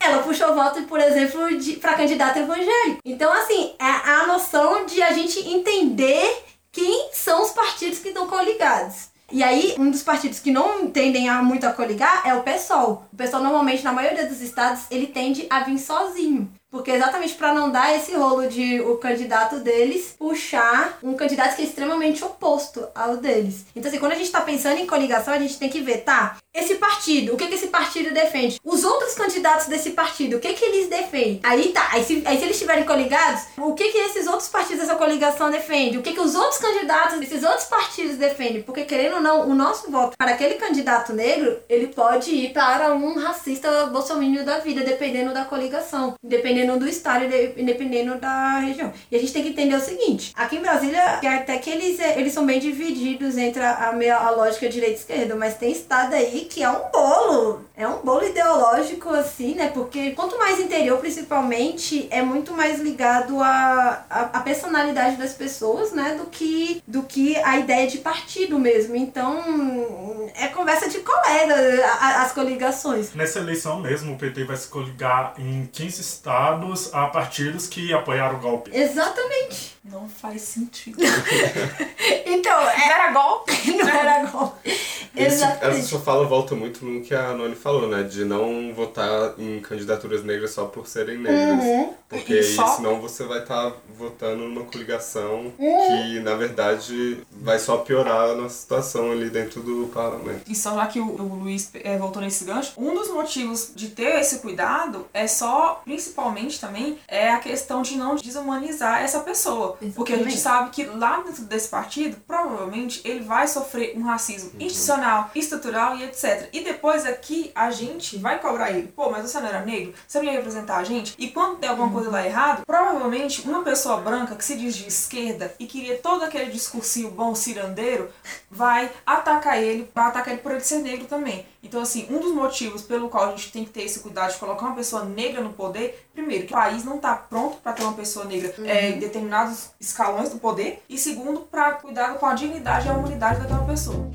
[0.07, 1.41] ela puxou voto, por exemplo,
[1.81, 3.01] para candidato evangélico.
[3.05, 8.27] Então, assim, é a noção de a gente entender quem são os partidos que estão
[8.27, 9.09] coligados.
[9.33, 13.05] E aí, um dos partidos que não tendem a muito a coligar é o PSOL.
[13.13, 16.49] O PSOL, normalmente, na maioria dos estados, ele tende a vir sozinho.
[16.71, 21.63] Porque exatamente para não dar esse rolo de o candidato deles puxar um candidato que
[21.63, 23.65] é extremamente oposto ao deles.
[23.75, 26.37] Então, assim, quando a gente tá pensando em coligação, a gente tem que ver, tá?
[26.57, 28.59] Esse partido, o que, que esse partido defende?
[28.65, 31.39] Os outros candidatos desse partido, o que, que eles defendem?
[31.43, 34.81] Aí tá, aí se, aí se eles estiverem coligados, o que, que esses outros partidos
[34.81, 35.99] dessa coligação defendem?
[35.99, 38.63] O que, que os outros candidatos desses outros partidos defendem?
[38.63, 42.95] Porque, querendo ou não, o nosso voto para aquele candidato negro, ele pode ir para
[42.95, 46.15] um racista bolsominion da vida, dependendo da coligação.
[46.23, 48.93] Dependendo do estado dependendo da região.
[49.11, 52.33] E a gente tem que entender o seguinte: aqui em Brasília, até que eles, eles
[52.33, 56.46] são bem divididos entre a, a, a lógica direita e esquerda, mas tem estado aí
[56.47, 57.65] que é um bolo.
[57.77, 59.69] É um bolo ideológico, assim, né?
[59.69, 65.93] Porque quanto mais interior, principalmente, é muito mais ligado à a, a, personalidade das pessoas,
[65.93, 66.15] né?
[66.15, 68.97] Do que, do que a ideia de partido mesmo.
[68.97, 71.55] Então, é conversa de colega
[72.01, 73.15] as coligações.
[73.15, 78.37] Nessa eleição mesmo, o PT vai se coligar em 15 estados a partidos que apoiaram
[78.37, 78.71] o golpe.
[78.75, 79.76] Exatamente.
[79.91, 80.99] Não faz sentido.
[82.27, 82.89] então, é...
[82.89, 83.53] era golpe?
[83.73, 84.71] Não era golpe.
[85.17, 85.79] Exatamente.
[85.79, 88.03] Essa sua fala volta muito no que a Noni falou, né?
[88.03, 91.65] De não votar em candidaturas negras só por serem negras.
[91.65, 91.95] Uhum.
[92.09, 92.77] Porque aí, só...
[92.77, 95.87] senão você vai estar tá votando numa coligação uhum.
[95.87, 100.43] que, na verdade, vai só piorar a nossa situação ali dentro do parlamento.
[100.47, 103.89] E só já que o, o Luiz é, voltou nesse gancho, um dos motivos de
[103.89, 109.76] ter esse cuidado é só, principalmente também, é a questão de não desumanizar essa pessoa.
[109.81, 109.95] Exatamente.
[109.95, 114.51] Porque a gente sabe que lá dentro desse partido, provavelmente, ele vai sofrer um racismo
[114.51, 114.67] uhum.
[114.67, 116.49] institucional, estrutural e etc.
[116.53, 118.89] E depois aqui a gente vai cobrar ele.
[118.89, 119.95] Pô, mas você não era negro?
[120.07, 121.15] Você não ia representar a gente?
[121.19, 121.95] E quando der alguma uhum.
[121.95, 126.25] coisa lá errado, provavelmente uma pessoa branca que se diz de esquerda e queria todo
[126.25, 128.11] aquele discursinho bom cirandeiro,
[128.51, 131.47] vai atacar ele, vai atacar ele por ele ser negro também.
[131.67, 134.39] Então, assim, um dos motivos pelo qual a gente tem que ter esse cuidado de
[134.39, 137.83] colocar uma pessoa negra no poder, primeiro, que o país não está pronto para ter
[137.83, 138.67] uma pessoa negra uhum.
[138.67, 142.93] é, em determinados escalões do poder, e segundo, para cuidar com a dignidade e a
[142.93, 144.09] humanidade daquela pessoa.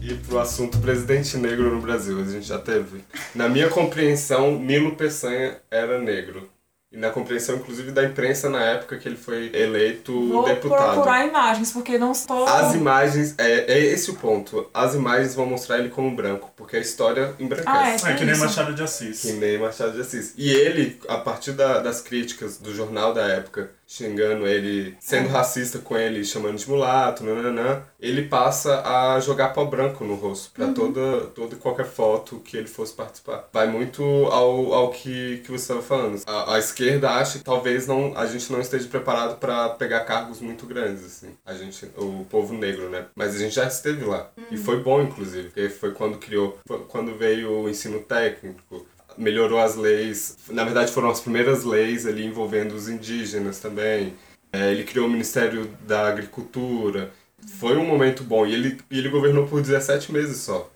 [0.00, 3.04] E pro assunto presidente negro no Brasil, a gente já teve.
[3.34, 6.51] Na minha compreensão, Milo Peçanha era negro.
[6.92, 10.84] E na compreensão, inclusive, da imprensa na época que ele foi eleito Vou deputado.
[10.84, 12.46] Vou procurar imagens, porque não estou...
[12.46, 14.68] As imagens, é, é esse o ponto.
[14.74, 18.04] As imagens vão mostrar ele como branco, porque a história embranquece.
[18.04, 19.22] Ah, é, é que nem Machado de Assis.
[19.22, 20.34] Que nem Machado de Assis.
[20.36, 25.78] E ele, a partir da, das críticas do jornal da época, xingando ele, sendo racista
[25.78, 30.68] com ele, chamando de mulato, nananã, ele passa a jogar pó branco no rosto pra
[30.68, 33.48] toda, toda e qualquer foto que ele fosse participar.
[33.52, 36.22] Vai muito ao, ao que, que você estava falando.
[36.26, 40.40] A, a esquerda acha que talvez não, a gente não esteja preparado pra pegar cargos
[40.40, 41.36] muito grandes, assim.
[41.44, 43.06] A gente, o povo negro, né?
[43.14, 44.30] Mas a gente já esteve lá.
[44.50, 48.86] E foi bom, inclusive, porque foi quando criou, foi quando veio o ensino técnico,
[49.18, 50.36] melhorou as leis.
[50.50, 54.14] Na verdade, foram as primeiras leis ali envolvendo os indígenas também.
[54.52, 57.10] É, ele criou o Ministério da Agricultura.
[57.58, 58.46] Foi um momento bom.
[58.46, 60.70] E ele, ele governou por 17 meses só.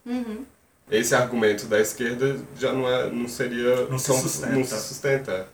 [0.91, 3.87] Esse argumento da esquerda já não, é, não seria.
[3.87, 4.53] Não se tão- sustenta.
[4.53, 5.49] Não se sustenta.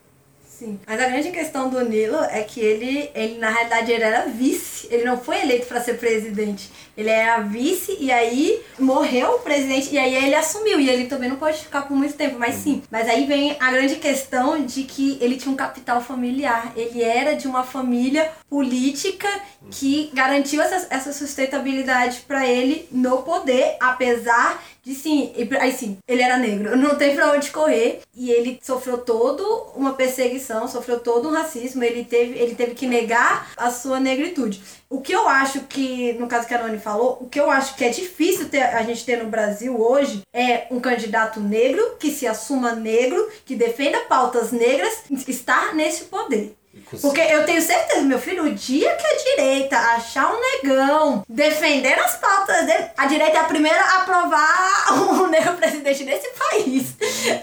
[0.62, 0.78] Sim.
[0.86, 4.86] Mas a grande questão do Nilo é que ele, ele na realidade, ele era vice.
[4.92, 6.70] Ele não foi eleito para ser presidente.
[6.96, 10.78] Ele era vice e aí morreu o presidente e aí ele assumiu.
[10.78, 12.80] E ele também não pode ficar por muito tempo, mas sim.
[12.92, 16.72] Mas aí vem a grande questão de que ele tinha um capital familiar.
[16.76, 19.28] Ele era de uma família política
[19.70, 26.22] que garantiu essa, essa sustentabilidade para ele no poder, apesar de sim, aí sim, ele
[26.22, 29.44] era negro, não tem pra onde correr e ele sofreu todo
[29.76, 34.62] uma perseguição, sofreu todo um racismo, ele teve, ele teve que negar a sua negritude.
[34.90, 37.76] O que eu acho que, no caso que a Noni falou, o que eu acho
[37.76, 42.10] que é difícil ter, a gente ter no Brasil hoje é um candidato negro que
[42.10, 46.54] se assuma negro, que defenda pautas negras, estar nesse poder.
[47.02, 51.98] Porque eu tenho certeza, meu filho, o dia que a direita achar um negão defendendo
[52.00, 56.94] as pautas dele, a direita é a primeira a aprovar um negro presidente desse país.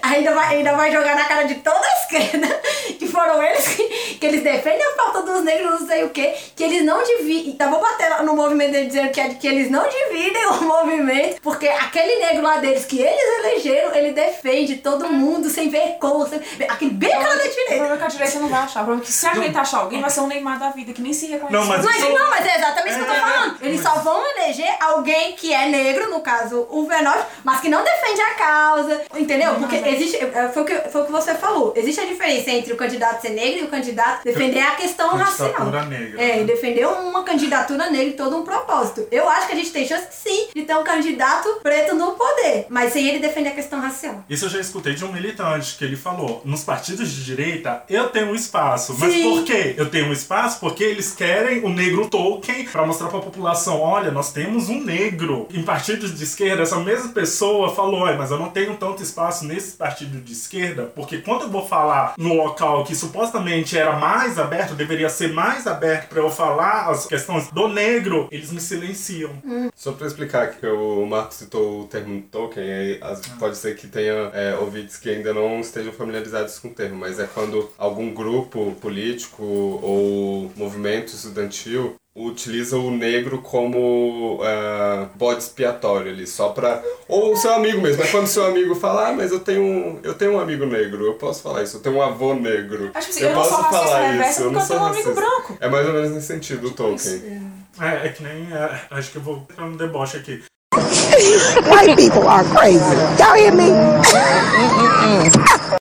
[0.02, 2.60] Ainda vai, ainda vai jogar na cara de toda a esquerda,
[2.98, 3.84] que foram eles que,
[4.16, 7.50] que eles defendem a pauta dos negros, não sei o quê, que eles não dividem.
[7.52, 11.40] Então vou bater no movimento dele dizendo que, é- que eles não dividem o movimento,
[11.40, 16.28] porque aquele negro lá deles que eles elegeram, ele defende todo mundo sem ver como.
[16.28, 17.66] Sem, aquele bem cara da O direita.
[17.74, 18.80] problema é que a direita não vai achar.
[18.82, 20.92] O problema é que se a direita achar alguém, vai ser um Neymar da vida,
[20.92, 21.52] que nem se reconhece.
[21.54, 23.56] Não, mas- Mas não, mas é exatamente o que eu tô É, falando.
[23.62, 27.82] Eles só vão eleger alguém que é negro, no caso o Venote, mas que não
[27.84, 29.54] defende a causa, entendeu?
[29.56, 32.72] Porque existe, é, foi o, que, foi o que você falou, existe a diferença entre
[32.72, 35.52] o candidato ser negro e o candidato defender a questão racial.
[35.52, 36.22] Candidatura negra.
[36.22, 39.06] É, e defender uma candidatura negra e todo um propósito.
[39.10, 42.66] Eu acho que a gente tem chance sim de ter um candidato preto no poder,
[42.68, 44.24] mas sem ele defender a questão racial.
[44.28, 48.08] Isso eu já escutei de um militante que ele falou: nos partidos de direita eu
[48.10, 48.94] tenho um espaço.
[48.98, 49.22] Mas Sim.
[49.30, 49.74] por quê?
[49.76, 54.10] Eu tenho um espaço porque eles querem o negro Tolkien pra mostrar pra população: olha,
[54.10, 55.46] nós temos um negro.
[55.52, 59.44] Em partidos de esquerda, essa mesma pessoa falou: olha, mas eu não tenho tanto espaço
[59.44, 64.38] nesse partido de esquerda, porque quando eu vou falar no local que supostamente era mais
[64.38, 69.30] aberto, deveria ser mais aberto pra eu falar as questões do negro, eles me silenciam.
[69.74, 73.86] Só pra explicar que o Marco citou o termo Tolkien, aí as- pode ser que
[73.86, 78.12] tenha é, ouvintes que ainda não estejam familiarizados com o termo, mas é quando algum
[78.12, 78.99] grupo político
[79.40, 86.82] ou movimento estudantil utiliza o negro como é, bode expiatório ali, só pra...
[87.08, 90.00] Ou o seu amigo mesmo, é quando seu amigo fala, ah, mas eu tenho, um-
[90.02, 93.06] eu tenho um amigo negro, eu posso falar isso, eu tenho um avô negro, Acho
[93.08, 95.56] que assim, eu não sou racista reversa porque eu tenho um amigo branco.
[95.60, 97.52] É mais ou menos nesse sentido o Tolkien.
[97.80, 98.52] É, é que nem.
[98.52, 100.42] é, acho que eu vou entrar no deboche aqui.
[100.74, 102.84] White people are crazy.
[103.18, 103.70] Y'all hear me?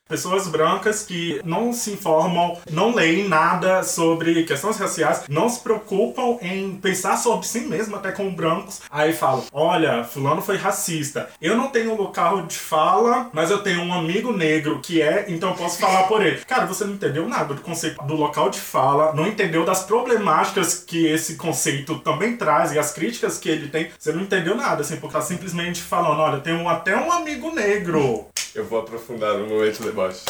[0.09, 6.39] Pessoas brancas que não se informam, não leem nada sobre questões raciais, não se preocupam
[6.41, 8.81] em pensar sobre si mesmo, até como brancos.
[8.89, 11.29] Aí falam: olha, Fulano foi racista.
[11.39, 15.51] Eu não tenho local de fala, mas eu tenho um amigo negro que é, então
[15.51, 16.37] eu posso falar por ele.
[16.37, 20.73] Cara, você não entendeu nada do conceito do local de fala, não entendeu das problemáticas
[20.73, 23.91] que esse conceito também traz e as críticas que ele tem.
[23.99, 27.53] Você não entendeu nada, assim, porque tá simplesmente falando: olha, eu tenho até um amigo
[27.53, 28.25] negro.
[28.55, 30.25] Eu vou aprofundar no momento deboche.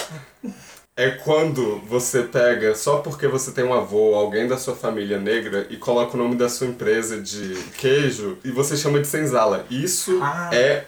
[1.02, 5.66] É quando você pega, só porque você tem um avô, alguém da sua família negra,
[5.70, 9.66] e coloca o nome da sua empresa de queijo e você chama de senzala.
[9.70, 10.50] Isso Ah.
[10.52, 10.84] é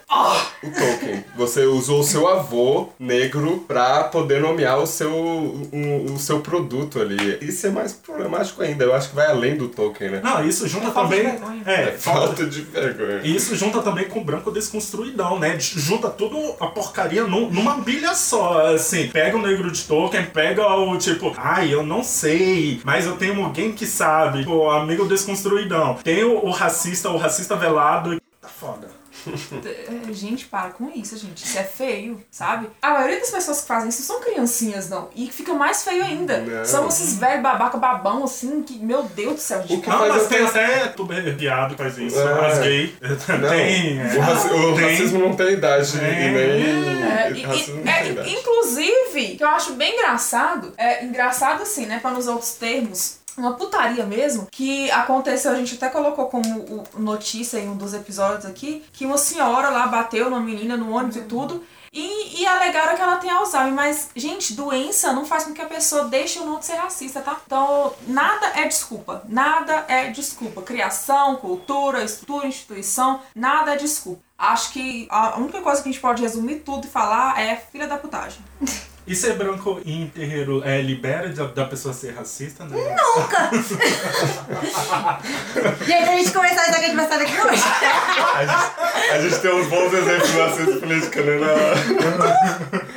[0.61, 1.23] o Tolkien.
[1.37, 6.99] Você usou o seu avô negro pra poder nomear o seu, o, o seu produto
[6.99, 7.37] ali.
[7.41, 8.83] Isso é mais problemático ainda.
[8.83, 10.21] Eu acho que vai além do Tolkien, né?
[10.21, 11.21] Não, isso junta É também.
[11.65, 13.21] É, É falta falta de vergonha.
[13.23, 15.57] E isso junta também com o branco desconstruidão, né?
[15.57, 19.07] Junta tudo a porcaria num- numa bilha só, assim.
[19.07, 23.43] Pega o negro de Tolkien, pega o tipo, ai, eu não sei, mas eu tenho
[23.43, 24.39] alguém que sabe.
[24.39, 25.95] Tipo, amigo desconstruidão.
[26.03, 28.19] Tem o, o racista, o racista velado.
[28.41, 29.00] Tá foda.
[29.65, 31.43] É, Gente, para com isso, gente.
[31.45, 32.67] Isso é feio, sabe?
[32.81, 35.09] A maioria das pessoas que fazem isso são criancinhas, não.
[35.15, 36.39] E fica mais feio ainda.
[36.39, 36.65] Não.
[36.65, 40.27] São esses velhos babaca babão, assim, que, meu Deus do céu, O que Não, mas
[40.27, 42.19] tem até tuber viado que faz isso.
[42.19, 42.47] É.
[42.47, 42.95] As gay.
[43.01, 43.99] Não, Tem.
[43.99, 44.03] é.
[44.17, 44.89] o, raci- o Tem.
[44.91, 46.07] racismo não tem idade Tem.
[46.09, 47.11] e nem.
[47.11, 48.29] É, e- racismo e- não é, tem idade.
[48.35, 53.53] inclusive, que eu acho bem engraçado, é engraçado assim, né, para nos outros termos, uma
[53.53, 58.83] putaria mesmo, que aconteceu, a gente até colocou como notícia em um dos episódios aqui,
[58.93, 63.01] que uma senhora lá bateu numa menina no ônibus e tudo, e, e alegaram que
[63.01, 66.59] ela tem Alzheimer, mas, gente, doença não faz com que a pessoa deixe ou não
[66.59, 67.41] de ser racista, tá?
[67.45, 69.23] Então, nada é desculpa.
[69.27, 70.61] Nada é desculpa.
[70.61, 74.21] Criação, cultura, estrutura, instituição, nada é desculpa.
[74.37, 77.87] Acho que a única coisa que a gente pode resumir tudo e falar é filha
[77.87, 78.41] da putagem.
[79.07, 82.77] E ser branco em terreiro é, libera da, da pessoa ser racista, né?
[85.85, 87.63] Gente, a gente começar isso aqui, a gente vai sair daqui hoje.
[88.35, 92.81] A gente, a gente tem uns bons exemplos de racismo político, né?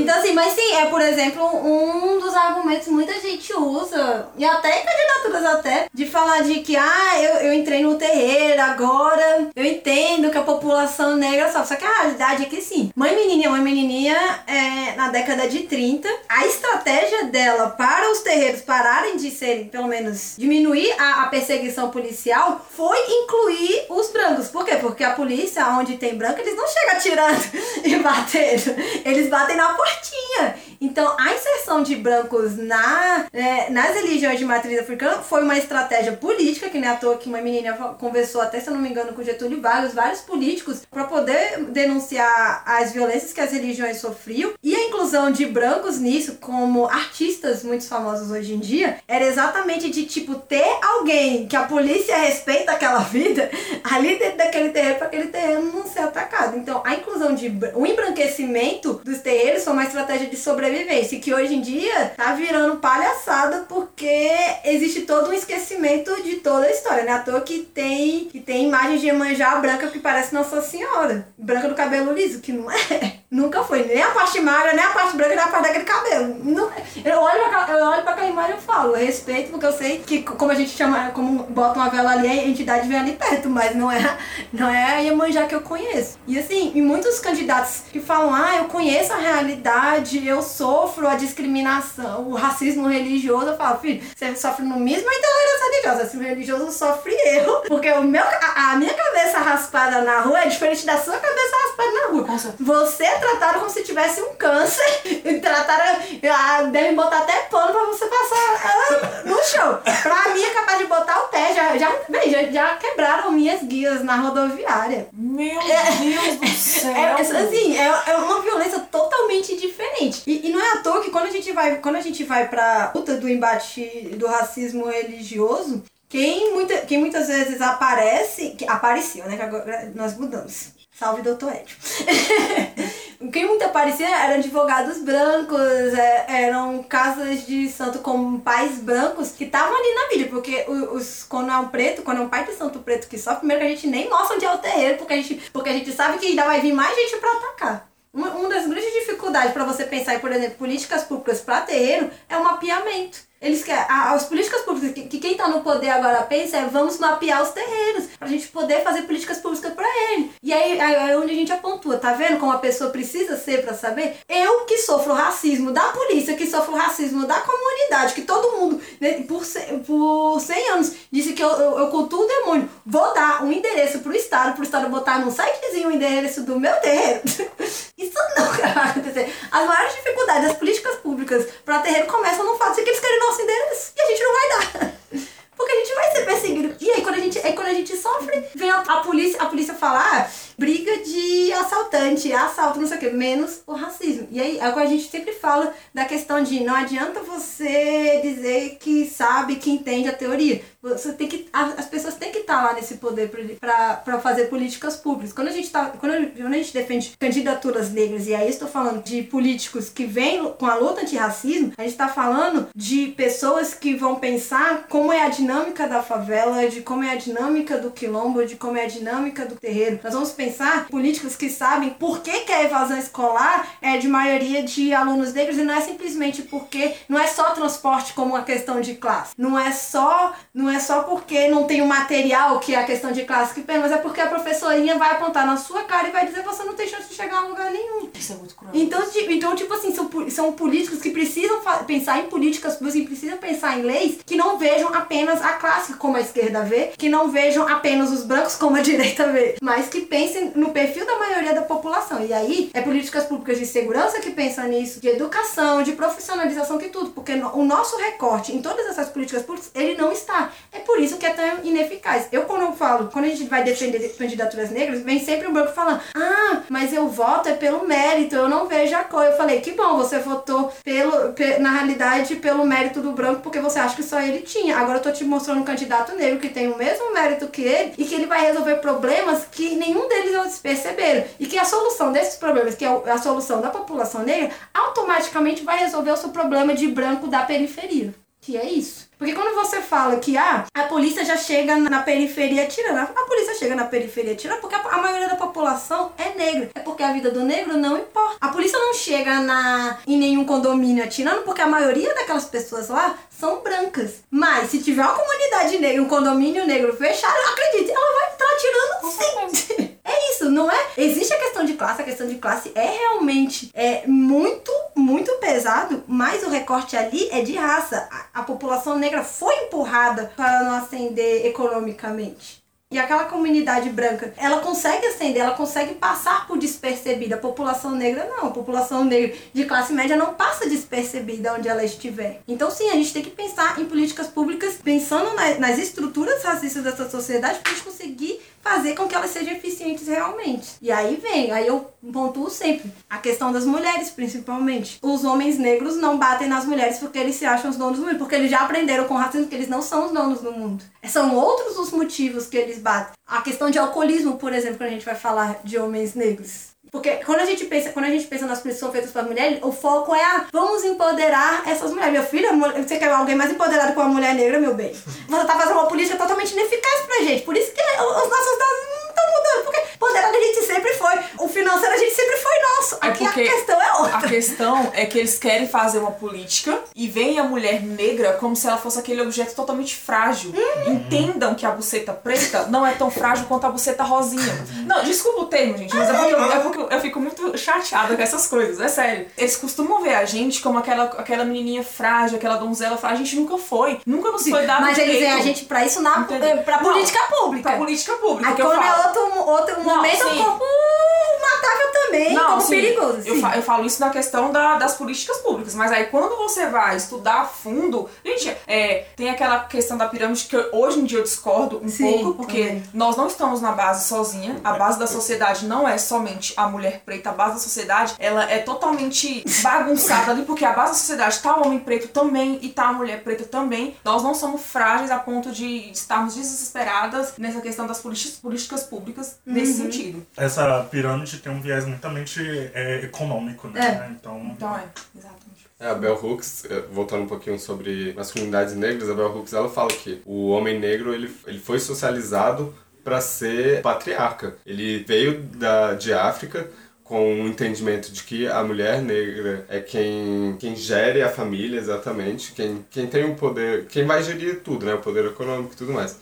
[0.00, 4.80] Então, assim, mas sim, é, por exemplo, um dos argumentos muita gente usa, e até
[4.80, 9.64] em candidaturas até, de falar de que, ah, eu, eu entrei no terreiro, agora eu
[9.64, 11.68] entendo que a população negra sofre.
[11.68, 15.60] Só que a realidade é que sim, mãe menininha, mãe menininha, é, na década de
[15.60, 21.26] 30, a estratégia dela para os terreiros pararem de serem, pelo menos, diminuir a, a
[21.26, 24.48] perseguição policial, foi incluir os brancos.
[24.48, 24.76] Por quê?
[24.76, 27.44] Porque a polícia, onde tem branco, eles não chegam atirando
[27.84, 28.74] e batendo.
[29.04, 30.65] Eles batem na portinha.
[30.80, 36.12] Então, a inserção de brancos na, é, nas religiões de matriz africana foi uma estratégia
[36.12, 39.12] política, que nem à toa que uma menina conversou até, se eu não me engano,
[39.12, 44.52] com Getúlio Vargas, vários políticos, para poder denunciar as violências que as religiões sofriam.
[44.62, 49.90] E a inclusão de brancos nisso, como artistas muito famosos hoje em dia, era exatamente
[49.90, 53.50] de, tipo, ter alguém que a polícia respeita aquela vida
[53.84, 56.56] ali dentro daquele terreno, para aquele terreno não ser atacado.
[56.56, 57.52] Então, a inclusão de...
[57.74, 62.76] O embranquecimento dos terreiros foi uma estratégia de sobrevivência, que hoje em dia tá virando
[62.78, 64.30] palhaçada porque
[64.64, 67.12] existe todo um esquecimento de toda a história, né?
[67.12, 71.28] À toa que tem, que tem imagens de Iemanjá branca que parece Nossa Senhora.
[71.36, 73.16] Branca do cabelo liso, que não é.
[73.30, 73.84] Nunca foi.
[73.84, 76.36] Nem a parte magra, nem a parte branca, nem a parte daquele cabelo.
[76.44, 76.82] Não, é.
[77.04, 79.98] eu, olho pra, eu olho pra aquela imagem e falo, eu respeito, porque eu sei
[79.98, 83.50] que como a gente chama, como bota uma vela ali, a entidade vem ali perto,
[83.50, 84.16] mas não é,
[84.52, 86.18] não é a Iemanjá que eu conheço.
[86.26, 91.16] E assim, e muitos candidatos que falam, ah, eu conheço a realidade, eu sofro a
[91.16, 96.70] discriminação, o racismo religioso, eu falo, filho, você sofre no mesmo intolerância religiosa, racismo religioso
[96.72, 100.96] sofre eu, porque o meu, a, a minha cabeça raspada na rua é diferente da
[100.96, 102.38] sua cabeça raspada na rua.
[102.38, 102.54] Certeza.
[102.60, 104.86] Você é tratado como se tivesse um câncer.
[105.26, 105.98] E trataram.
[106.30, 109.80] ah, Devem botar até pano pra você passar ela no chão.
[110.02, 111.52] Pra mim é capaz de botar o pé.
[111.52, 115.08] Já, já, bem, já, já quebraram minhas guias na rodoviária.
[115.12, 116.94] Meu Deus do céu!
[116.94, 120.22] É, é, assim, é, é uma violência totalmente diferente.
[120.26, 122.46] E, e não é à toa que quando a gente vai, quando a gente vai
[122.46, 123.82] pra luta do embate
[124.16, 129.36] do racismo religioso, quem, muita, quem muitas vezes aparece, que apareceu, né?
[129.36, 130.76] Que agora nós mudamos.
[130.98, 131.76] Salve, doutor Edio.
[133.32, 139.44] Quem muito aparecia eram advogados brancos, é, eram casas de santo com pais brancos que
[139.44, 142.52] estavam ali na mídia, porque os, quando é um preto, quando é um pai de
[142.52, 145.14] santo preto que sofre, primeiro que a gente nem mostra onde é o terreiro, porque
[145.14, 147.88] a gente, porque a gente sabe que ainda vai vir mais gente pra atacar.
[148.12, 152.10] Uma, uma das grandes dificuldades para você pensar em, por exemplo, políticas públicas para terreiro
[152.28, 153.18] é o mapeamento.
[153.40, 156.64] Eles querem, a- as políticas públicas, que, que quem está no poder agora pensa é
[156.66, 160.32] vamos mapear os terreiros, pra gente poder fazer políticas públicas para ele.
[160.42, 163.74] E aí, é onde a gente apontua, tá vendo como a pessoa precisa ser para
[163.74, 164.16] saber?
[164.28, 169.22] Eu que sofro racismo da polícia, que sofro racismo da comunidade, que todo mundo, né,
[169.28, 169.42] por,
[169.86, 172.68] por 100 anos, disse que eu, eu, eu cultuo o demônio.
[172.84, 176.74] Vou dar um endereço pro Estado, pro Estado botar num sitezinho o endereço do meu
[176.76, 177.20] terreiro.
[177.98, 179.32] Isso nunca vai acontecer.
[179.50, 183.18] As maiores dificuldades das políticas públicas para terreiro começam no fato de que eles querem
[183.26, 184.92] nosso endereço e a gente não vai dar.
[185.56, 186.76] Porque a gente vai ser perseguido.
[186.78, 189.46] E aí quando a gente, aí, quando a gente sofre, vem a, a polícia, a
[189.46, 194.28] polícia falar ah, briga de assaltante, assalto, não sei o que, menos o racismo.
[194.30, 199.06] E aí agora a gente sempre fala da questão de não adianta você dizer que
[199.06, 200.62] sabe, que entende a teoria.
[200.82, 201.48] Você tem que.
[201.52, 205.32] As pessoas têm que estar lá nesse poder para fazer políticas públicas.
[205.32, 205.86] Quando a gente tá.
[205.86, 210.52] Quando quando a gente defende candidaturas negras, e aí estou falando de políticos que vêm
[210.52, 215.24] com a luta antirracismo, a gente está falando de pessoas que vão pensar como é
[215.24, 218.88] a dinâmica da favela, de como é a dinâmica do quilombo, de como é a
[218.88, 219.98] dinâmica do terreiro.
[220.02, 220.45] Nós vamos pensar
[220.90, 225.58] políticos que sabem por que, que a evasão escolar é de maioria de alunos negros
[225.58, 229.32] e não é simplesmente porque não é só transporte como uma questão de classe.
[229.36, 233.12] Não é só, não é só porque não tem o material, que é a questão
[233.12, 236.12] de classe que pena, mas é porque a professorinha vai apontar na sua cara e
[236.12, 238.08] vai dizer você não tem chance de chegar a lugar nenhum.
[238.14, 238.72] Isso é muito cruel.
[238.74, 243.06] Então, ti- então tipo assim, são, são políticos que precisam pensar em políticas públicas, que
[243.06, 247.08] precisam pensar em leis que não vejam apenas a classe como a esquerda vê, que
[247.08, 251.18] não vejam apenas os brancos como a direita vê, mas que pensem no perfil da
[251.18, 252.24] maioria da população.
[252.24, 256.88] E aí, é políticas públicas de segurança que pensam nisso, de educação, de profissionalização, que
[256.88, 260.50] tudo, porque o nosso recorte em todas essas políticas públicas, ele não está.
[260.72, 262.28] É por isso que é tão ineficaz.
[262.32, 265.72] Eu, quando eu falo, quando a gente vai defender candidaturas negras, vem sempre um branco
[265.72, 269.24] falando: ah, mas eu voto é pelo mérito, eu não vejo a cor.
[269.24, 273.58] Eu falei: que bom, você votou pelo, pe- na realidade pelo mérito do branco, porque
[273.60, 274.76] você acha que só ele tinha.
[274.76, 277.94] Agora eu tô te mostrando um candidato negro que tem o mesmo mérito que ele
[277.98, 281.26] e que ele vai resolver problemas que nenhum deles eles perceberam.
[281.38, 285.78] E que a solução desses problemas, que é a solução da população negra, automaticamente vai
[285.78, 288.14] resolver o seu problema de branco da periferia.
[288.40, 289.05] Que é isso.
[289.18, 293.54] Porque quando você fala que ah, a polícia já chega na periferia atirando, a polícia
[293.54, 296.70] chega na periferia atirando porque a, a maioria da população é negra.
[296.74, 298.36] É porque a vida do negro não importa.
[298.40, 303.18] A polícia não chega na, em nenhum condomínio atirando porque a maioria daquelas pessoas lá
[303.30, 304.16] são brancas.
[304.30, 309.56] Mas se tiver uma comunidade negra, um condomínio negro fechado, acredite, ela vai estar atirando
[309.66, 309.96] sim.
[310.06, 310.86] É isso, não é?
[310.96, 316.04] Existe a questão de classe, a questão de classe é realmente é muito, muito pesado,
[316.06, 318.08] mas o recorte ali é de raça.
[318.08, 322.65] A, a população negra foi empurrada para não ascender economicamente.
[322.88, 327.34] E aquela comunidade branca, ela consegue ascender, ela consegue passar por despercebida.
[327.34, 328.46] A população negra não.
[328.46, 332.42] A população negra de classe média não passa despercebida onde ela estiver.
[332.46, 336.84] Então, sim, a gente tem que pensar em políticas públicas, pensando na- nas estruturas racistas
[336.84, 340.76] dessa sociedade, para a gente conseguir fazer com que elas sejam eficientes realmente.
[340.80, 344.98] E aí vem, aí eu pontuo sempre, a questão das mulheres, principalmente.
[345.02, 348.18] Os homens negros não batem nas mulheres porque eles se acham os donos do mundo,
[348.18, 350.84] porque eles já aprenderam com o racismo que eles não são os donos do mundo.
[351.04, 353.12] São outros os motivos que eles batem.
[353.26, 356.76] A questão de alcoolismo, por exemplo, quando a gente vai falar de homens negros.
[356.90, 359.22] Porque quando a gente pensa, quando a gente pensa nas políticas que são feitas para
[359.22, 362.12] mulheres, o foco é ah, vamos empoderar essas mulheres.
[362.12, 364.94] Meu filho, a você quer alguém mais empoderado que uma mulher negra, meu bem?
[364.94, 367.42] Você tá fazendo uma política totalmente ineficaz pra gente.
[367.42, 368.86] Por isso que os nossos dados
[369.16, 369.64] não estão mudando.
[369.64, 371.14] Porque empoderado a gente sempre foi.
[371.38, 372.94] O financeiro a gente sempre foi nosso.
[373.02, 374.16] É Aqui porque a questão é outra.
[374.18, 378.54] A questão é que eles querem fazer uma política e veem a mulher negra como
[378.54, 380.52] se ela fosse aquele objeto totalmente frágil.
[380.86, 384.66] Entendam que a buceta preta não é tão frágil quanto a buceta rosinha.
[384.86, 388.16] Não, desculpa o termo, gente, mas é porque, eu, é porque eu- fico muito chateada
[388.16, 389.26] com essas coisas, é sério.
[389.36, 393.16] Eles costumam ver a gente como aquela, aquela menininha frágil, aquela donzela frágil.
[393.20, 394.00] A gente nunca foi.
[394.06, 395.30] Nunca nos foi dado Mas eles direito.
[395.30, 396.58] veem a gente pra isso na Entendeu?
[396.58, 397.68] pra Não, política pública.
[397.68, 398.48] Pra política pública.
[398.50, 399.05] Aí que eu quando falo.
[399.06, 400.38] Outro, outro Não, momento, sim.
[400.38, 403.18] eu como uh, matável também, como sim, perigoso.
[403.24, 403.40] Eu, sim.
[403.40, 406.96] fa- eu falo isso na questão da- das políticas públicas, mas aí quando você vai
[406.96, 411.18] estudar a fundo, gente, é, tem aquela questão da pirâmide que eu- hoje em dia
[411.18, 412.82] eu discordo um pouco, porque também.
[412.94, 417.02] nós não estamos na base sozinha, a base da sociedade não é somente a mulher
[417.04, 421.38] preta, a base da sociedade ela é totalmente bagunçada ali, porque a base da sociedade
[421.40, 423.96] tá o homem preto também e tá a mulher preta também.
[424.04, 429.38] Nós não somos frágeis a ponto de estarmos desesperadas nessa questão das políticas, políticas públicas
[429.44, 429.90] nesse Uhum.
[429.92, 430.26] sentido.
[430.36, 432.40] Essa pirâmide tem um viés muitamente
[432.74, 434.14] é, econômico, né?
[434.18, 434.84] Então, Então é,
[435.16, 435.66] exatamente.
[435.78, 439.68] É, a Bell Hooks, eh, voltando um pouquinho sobre masculinidades negras, a Bell Hooks ela
[439.68, 442.74] fala que o homem negro ele, ele foi socializado
[443.04, 444.56] para ser patriarca.
[444.64, 446.66] Ele veio da, de África
[447.04, 452.52] com o entendimento de que a mulher negra é quem, quem gere a família exatamente,
[452.52, 454.94] quem, quem tem o poder, quem vai gerir tudo, né?
[454.94, 456.18] O poder econômico e tudo mais.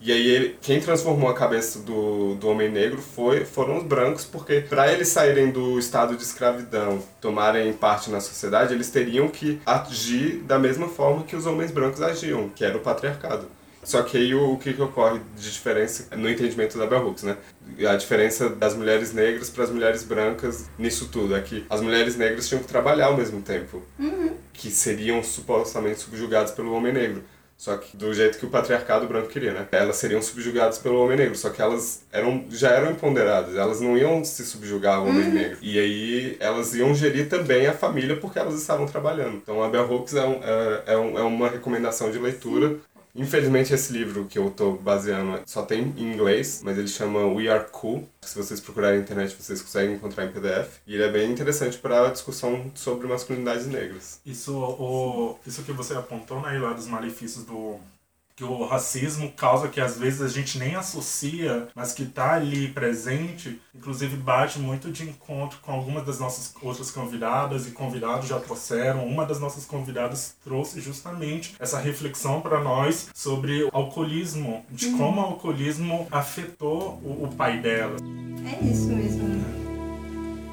[0.00, 4.24] E aí ele, quem transformou a cabeça do, do homem negro foi, foram os brancos,
[4.24, 9.60] porque para eles saírem do estado de escravidão, tomarem parte na sociedade, eles teriam que
[9.66, 13.46] agir da mesma forma que os homens brancos agiam, que era o patriarcado.
[13.82, 17.22] Só que aí o, o que, que ocorre de diferença no entendimento da Bell Hooks,
[17.22, 17.36] né?
[17.88, 22.16] A diferença das mulheres negras para as mulheres brancas nisso tudo é que as mulheres
[22.16, 23.82] negras tinham que trabalhar ao mesmo tempo,
[24.52, 27.22] que seriam supostamente subjugadas pelo homem negro.
[27.60, 29.68] Só que do jeito que o patriarcado branco queria, né?
[29.70, 33.98] Elas seriam subjugadas pelo homem negro, só que elas eram, já eram empoderadas, elas não
[33.98, 35.58] iam se subjugar ao homem negro.
[35.60, 39.34] E aí elas iam gerir também a família porque elas estavam trabalhando.
[39.42, 42.76] Então a Bell Hooks é, um- é, é um- é uma recomendação de leitura.
[43.14, 47.48] Infelizmente esse livro que eu tô baseando só tem em inglês, mas ele chama We
[47.48, 48.08] Are Cool.
[48.22, 50.78] Se vocês procurarem na internet vocês conseguem encontrar em PDF.
[50.86, 54.20] E ele é bem interessante para a discussão sobre masculinidades negras.
[54.24, 57.78] Isso, o, isso que você apontou, né, lá dos malefícios do
[58.40, 62.68] que o racismo causa que às vezes a gente nem associa, mas que está ali
[62.68, 68.40] presente, inclusive bate muito de encontro com algumas das nossas outras convidadas e convidados já
[68.40, 69.06] trouxeram.
[69.06, 74.96] Uma das nossas convidadas trouxe justamente essa reflexão para nós sobre o alcoolismo, de Uhum.
[74.96, 77.96] como o alcoolismo afetou o, o pai dela.
[78.46, 79.20] É isso mesmo.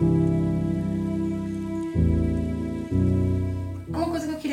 [0.01, 0.46] Uma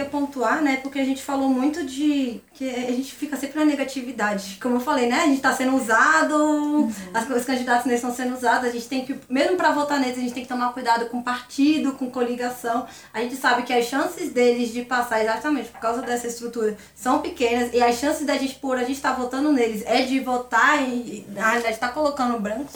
[0.04, 0.76] queria pontuar, né?
[0.76, 4.58] Porque a gente falou muito de que a gente fica sempre na negatividade.
[4.60, 5.20] Como eu falei, né?
[5.20, 9.04] A gente tá sendo usado, as, os candidatos neles estão sendo usados, a gente tem
[9.04, 12.86] que, mesmo para votar neles, a gente tem que tomar cuidado com partido, com coligação.
[13.12, 17.20] A gente sabe que as chances deles de passar exatamente por causa dessa estrutura são
[17.20, 20.82] pequenas e as chances da gente, por a gente estar votando neles, é de votar
[20.82, 22.74] e, na realidade, tá colocando brancos.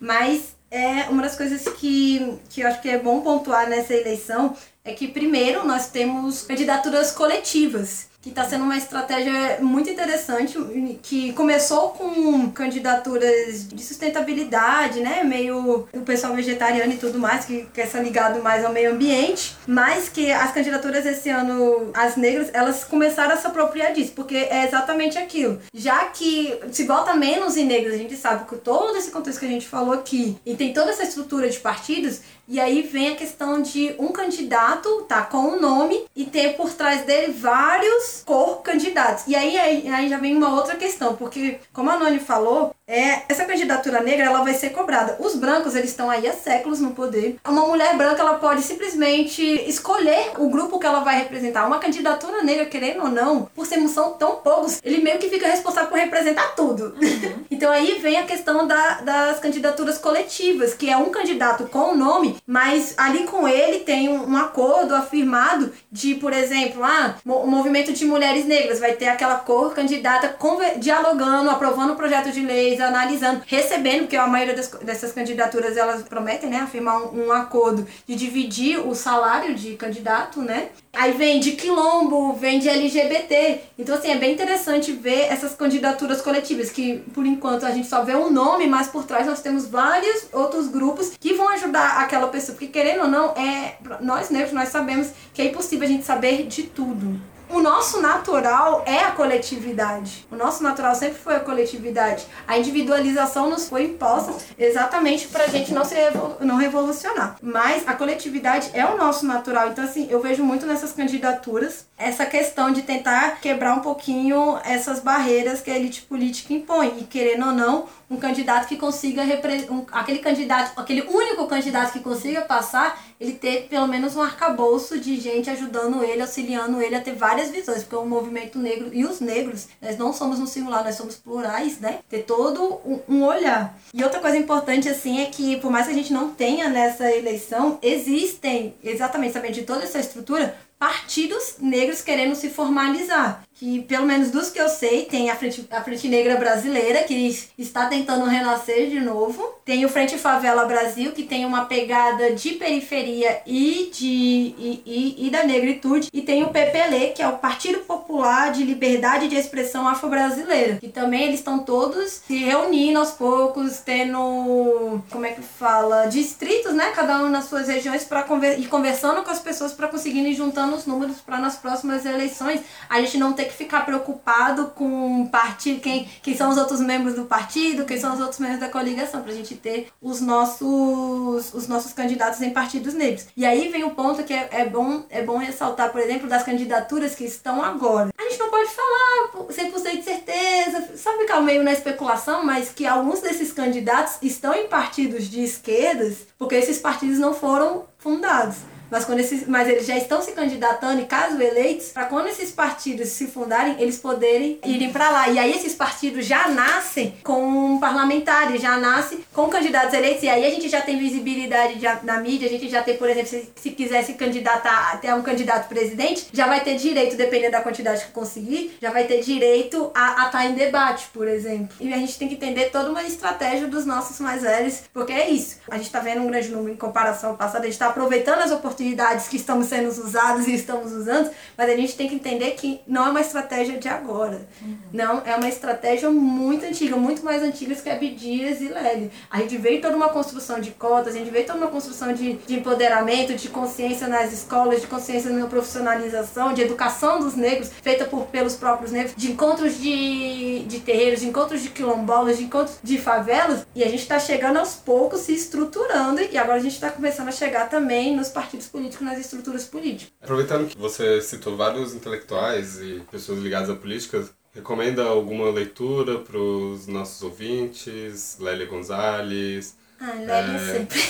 [0.00, 4.56] Mas é uma das coisas que, que eu acho que é bom pontuar nessa eleição
[4.84, 10.58] é que, primeiro, nós temos candidaturas coletivas, que está sendo uma estratégia muito interessante,
[11.02, 15.22] que começou com candidaturas de sustentabilidade, né?
[15.22, 19.56] Meio o pessoal vegetariano e tudo mais, que quer ser ligado mais ao meio ambiente,
[19.68, 24.34] mas que as candidaturas esse ano, as negras, elas começaram a se apropriar disso, porque
[24.34, 25.60] é exatamente aquilo.
[25.72, 29.46] Já que se vota menos em negros, a gente sabe que todo esse contexto que
[29.46, 33.16] a gente falou aqui, e tem toda essa estrutura de partidos, e aí vem a
[33.16, 39.24] questão de um candidato, tá, com um nome e ter por trás dele vários cor-candidatos.
[39.26, 43.22] E aí, aí, aí já vem uma outra questão, porque, como a Noni falou, é,
[43.28, 45.16] essa candidatura negra ela vai ser cobrada.
[45.20, 47.36] Os brancos eles estão aí há séculos no poder.
[47.46, 51.66] Uma mulher branca ela pode simplesmente escolher o grupo que ela vai representar.
[51.66, 55.46] Uma candidatura negra, querendo ou não, por ser são tão poucos, ele meio que fica
[55.46, 56.94] responsável por representar tudo.
[57.00, 57.44] Uhum.
[57.50, 61.96] então aí vem a questão da, das candidaturas coletivas, que é um candidato com o
[61.96, 67.46] nome, mas ali com ele tem um, um acordo afirmado de, por exemplo, ah, o
[67.46, 70.36] movimento de mulheres negras vai ter aquela cor candidata
[70.78, 72.40] dialogando, aprovando o projeto de
[72.80, 77.86] analisando, recebendo, porque a maioria das, dessas candidaturas elas prometem, né, afirmar um, um, acordo
[78.06, 80.68] de dividir o salário de candidato, né?
[80.92, 83.60] Aí vem de quilombo, vem de LGBT.
[83.78, 88.02] Então, assim, é bem interessante ver essas candidaturas coletivas, que por enquanto a gente só
[88.02, 92.28] vê um nome, mas por trás nós temos vários outros grupos que vão ajudar aquela
[92.28, 92.56] pessoa.
[92.56, 96.46] Porque, querendo ou não, é nós negros, nós sabemos que é impossível a gente saber
[96.46, 97.20] de tudo.
[97.50, 100.26] O nosso natural é a coletividade.
[100.30, 102.26] O nosso natural sempre foi a coletividade.
[102.46, 107.36] A individualização nos foi imposta exatamente para a gente não se revol não revolucionar.
[107.40, 109.68] Mas a coletividade é o nosso natural.
[109.68, 115.00] Então, assim, eu vejo muito nessas candidaturas essa questão de tentar quebrar um pouquinho essas
[115.00, 116.98] barreiras que a elite política impõe.
[117.00, 119.22] E querendo ou não, um candidato que consiga
[119.70, 124.98] um, aquele candidato, aquele único candidato que consiga passar, ele ter pelo menos um arcabouço
[124.98, 129.04] de gente ajudando ele, auxiliando ele a ter várias visões, porque o movimento negro e
[129.04, 132.00] os negros, nós não somos no singular, nós somos plurais, né?
[132.08, 133.78] Ter todo um, olhar.
[133.92, 137.10] E outra coisa importante assim é que por mais que a gente não tenha nessa
[137.10, 143.42] eleição, existem exatamente sabendo de toda essa estrutura partidos negros querendo se formalizar.
[143.58, 147.36] Que, pelo menos dos que eu sei, tem a Frente, a Frente Negra Brasileira, que
[147.58, 149.54] está tentando renascer de novo.
[149.64, 155.26] Tem o Frente Favela Brasil, que tem uma pegada de periferia e, de, e, e,
[155.26, 156.08] e da negritude.
[156.12, 160.76] E tem o PPL, que é o Partido Popular de Liberdade de Expressão Afro-Brasileira.
[160.76, 166.74] Que também eles estão todos se reunindo aos poucos, tendo, como é que fala, distritos,
[166.74, 166.92] né?
[166.94, 170.76] Cada um nas suas regiões, para conver e conversando com as pessoas para conseguirem juntando
[170.76, 175.80] os números para nas próximas eleições a gente não ter que ficar preocupado com partido,
[175.80, 179.22] quem, quem são os outros membros do partido, quem são os outros membros da coligação,
[179.22, 183.26] pra gente ter os nossos, os nossos candidatos em partidos negros.
[183.36, 186.42] E aí vem o ponto que é, é, bom, é bom ressaltar, por exemplo, das
[186.42, 188.10] candidaturas que estão agora.
[188.16, 192.86] A gente não pode falar 100% de certeza, só ficar meio na especulação, mas que
[192.86, 198.56] alguns desses candidatos estão em partidos de esquerdas, porque esses partidos não foram fundados.
[198.90, 202.50] Mas, quando esses, mas eles já estão se candidatando e, caso eleitos, para quando esses
[202.50, 205.28] partidos se fundarem, eles poderem irem para lá.
[205.28, 210.22] E aí esses partidos já nascem com parlamentares, já nascem com candidatos eleitos.
[210.22, 213.08] E aí a gente já tem visibilidade de, na mídia, a gente já tem, por
[213.08, 217.52] exemplo, se, se quiser se candidatar até um candidato presidente, já vai ter direito, dependendo
[217.52, 221.76] da quantidade que conseguir, já vai ter direito a estar em debate, por exemplo.
[221.80, 225.28] E a gente tem que entender toda uma estratégia dos nossos mais velhos, porque é
[225.28, 225.58] isso.
[225.70, 228.40] A gente está vendo um grande número em comparação ao passado, a gente está aproveitando
[228.40, 232.14] as oportunidades oportunidades que estamos sendo usadas e estamos usando, mas a gente tem que
[232.14, 234.46] entender que não é uma estratégia de agora.
[234.92, 239.10] Não, é uma estratégia muito antiga, muito mais antiga que Abdias e Lely.
[239.30, 242.34] A gente veio toda uma construção de cotas, a gente veio toda uma construção de,
[242.34, 248.04] de empoderamento, de consciência nas escolas, de consciência na profissionalização, de educação dos negros, feita
[248.04, 252.78] por, pelos próprios negros, de encontros de, de terreiros, de encontros de quilombolas, de encontros
[252.82, 256.74] de favelas, e a gente está chegando aos poucos se estruturando, e agora a gente
[256.74, 260.12] está começando a chegar também nos partidos políticos, nas estruturas políticas.
[260.22, 266.38] Aproveitando que você citou vários intelectuais e pessoas ligadas à política, recomenda alguma leitura para
[266.38, 268.36] os nossos ouvintes?
[268.40, 269.76] Lélia Gonzalez?
[270.00, 270.72] Ah, Lélia É.
[270.78, 271.00] sempre.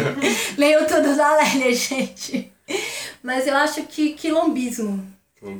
[0.56, 2.52] Leio tudo da Lélia, gente.
[3.22, 5.06] Mas eu acho que quilombismo.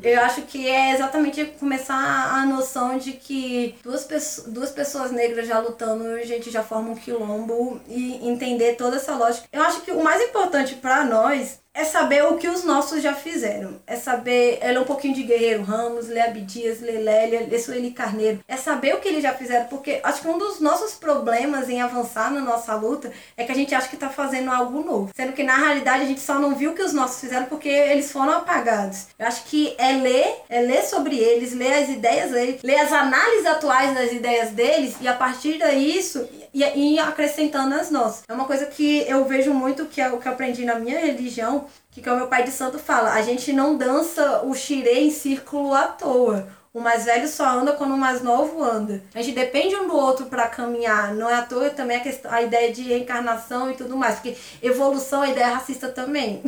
[0.02, 1.94] Eu acho que é exatamente começar
[2.34, 6.90] a noção de que duas, pesso- duas pessoas negras já lutando, a gente já forma
[6.90, 9.46] um quilombo e entender toda essa lógica.
[9.52, 13.14] Eu acho que o mais importante pra nós é saber o que os nossos já
[13.14, 13.80] fizeram.
[13.86, 18.40] É saber, é um pouquinho de Guerreiro Ramos, ler Abdias, ler Lélia, ler Sueli Carneiro.
[18.48, 21.80] É saber o que eles já fizeram, porque acho que um dos nossos problemas em
[21.80, 25.10] avançar na nossa luta é que a gente acha que tá fazendo algo novo.
[25.14, 27.68] Sendo que na realidade a gente só não viu o que os nossos fizeram porque
[27.68, 29.06] eles foram apagados.
[29.18, 32.92] Eu acho que é ler, é ler sobre eles, ler as ideias deles, ler as
[32.92, 38.22] análises atuais das ideias deles e a partir disso e, e acrescentando as nossas.
[38.28, 40.98] É uma coisa que eu vejo muito que é o que eu aprendi na minha
[40.98, 45.00] religião, que, que o meu pai de santo fala, a gente não dança o xirê
[45.00, 46.48] em círculo à toa.
[46.72, 49.02] O mais velho só anda quando o mais novo anda.
[49.12, 51.12] A gente depende um do outro para caminhar.
[51.14, 54.14] Não é à toa também a, questão, a ideia de reencarnação e tudo mais.
[54.14, 56.40] Porque evolução é ideia racista também.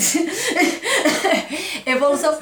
[1.85, 2.39] evolução.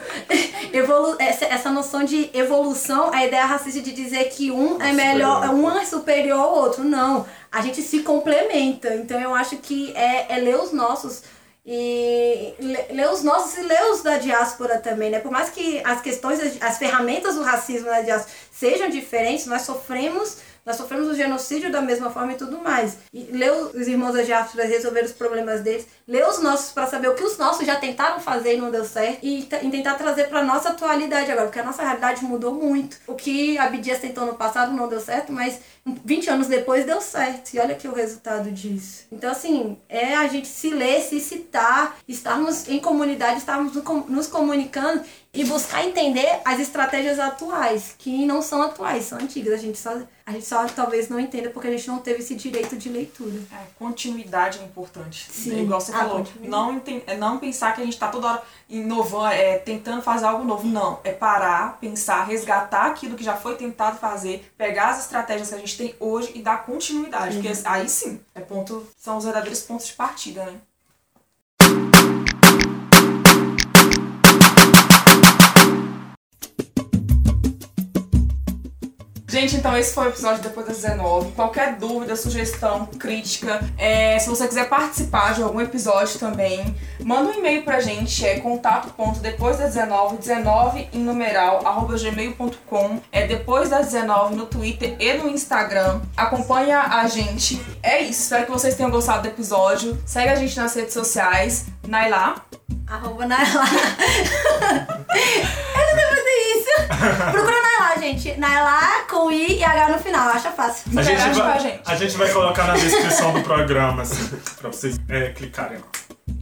[0.74, 5.42] Evolu essa, essa noção de evolução, a ideia racista de dizer que um é melhor,
[5.42, 5.54] superior.
[5.54, 6.84] um é superior ao outro.
[6.84, 7.26] Não.
[7.50, 8.94] A gente se complementa.
[8.94, 11.22] Então eu acho que é, é ler os nossos
[11.64, 15.18] e le- ler os nossos e ler os da diáspora também, né?
[15.20, 20.38] Por mais que as questões, as ferramentas do racismo na diáspora sejam diferentes, nós sofremos,
[20.64, 22.96] nós sofremos o genocídio da mesma forma e tudo mais.
[23.12, 27.08] E ler os irmãos da diáspora resolver os problemas deles, ler os nossos para saber
[27.08, 30.28] o que os nossos já tentaram fazer e não deu certo e, e tentar trazer
[30.28, 32.96] para nossa atualidade agora, porque a nossa realidade mudou muito.
[33.06, 37.00] O que a Abdias tentou no passado não deu certo, mas 20 anos depois deu
[37.00, 37.54] certo.
[37.54, 39.04] E olha aqui o resultado disso.
[39.10, 43.72] Então, assim, é a gente se ler, se citar, estarmos em comunidade, estarmos
[44.08, 45.02] nos comunicando
[45.32, 49.54] e buscar entender as estratégias atuais, que não são atuais, são antigas.
[49.54, 52.34] A gente só, a gente só talvez não entenda porque a gente não teve esse
[52.34, 53.38] direito de leitura.
[53.52, 55.30] É, continuidade é importante.
[55.30, 56.26] Sim, Igual você a falou.
[56.40, 60.42] Não, é não pensar que a gente tá toda hora inovando, é, tentando fazer algo
[60.42, 60.66] novo.
[60.66, 60.98] Não.
[61.04, 65.58] É parar, pensar, resgatar aquilo que já foi tentado fazer, pegar as estratégias que a
[65.58, 67.36] gente tem hoje e dar continuidade.
[67.36, 70.60] Porque aí sim, é ponto, são os verdadeiros pontos de partida, né?
[79.30, 81.30] Gente, então esse foi o episódio depois das 19.
[81.36, 86.74] Qualquer dúvida, sugestão, crítica, é, se você quiser participar de algum episódio também,
[87.04, 93.24] manda um e-mail pra gente, é contato.depois das 19, 19 em numeral, arroba gmail.com, é
[93.24, 96.00] depois das 19 no Twitter e no Instagram.
[96.16, 97.64] Acompanha a gente.
[97.84, 99.96] É isso, espero que vocês tenham gostado do episódio.
[100.04, 101.66] Segue a gente nas redes sociais.
[101.86, 102.34] Nailá.
[102.88, 103.64] Arroba Nailá.
[105.14, 106.70] Eu não sei fazer isso.
[107.30, 108.36] Procura Nailá, gente.
[108.36, 110.28] Nailá com I e H no final.
[110.30, 110.98] Acha fácil.
[110.98, 111.80] A gente, com a vai, gente.
[111.84, 115.86] a gente vai colocar na descrição do programa, assim, pra vocês é, clicarem lá.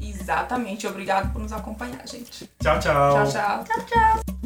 [0.01, 0.87] Exatamente.
[0.87, 2.49] Obrigado por nos acompanhar, gente.
[2.61, 3.25] Tchau, tchau.
[3.25, 3.65] Tchau, tchau.
[3.65, 4.38] Tchau, tchau.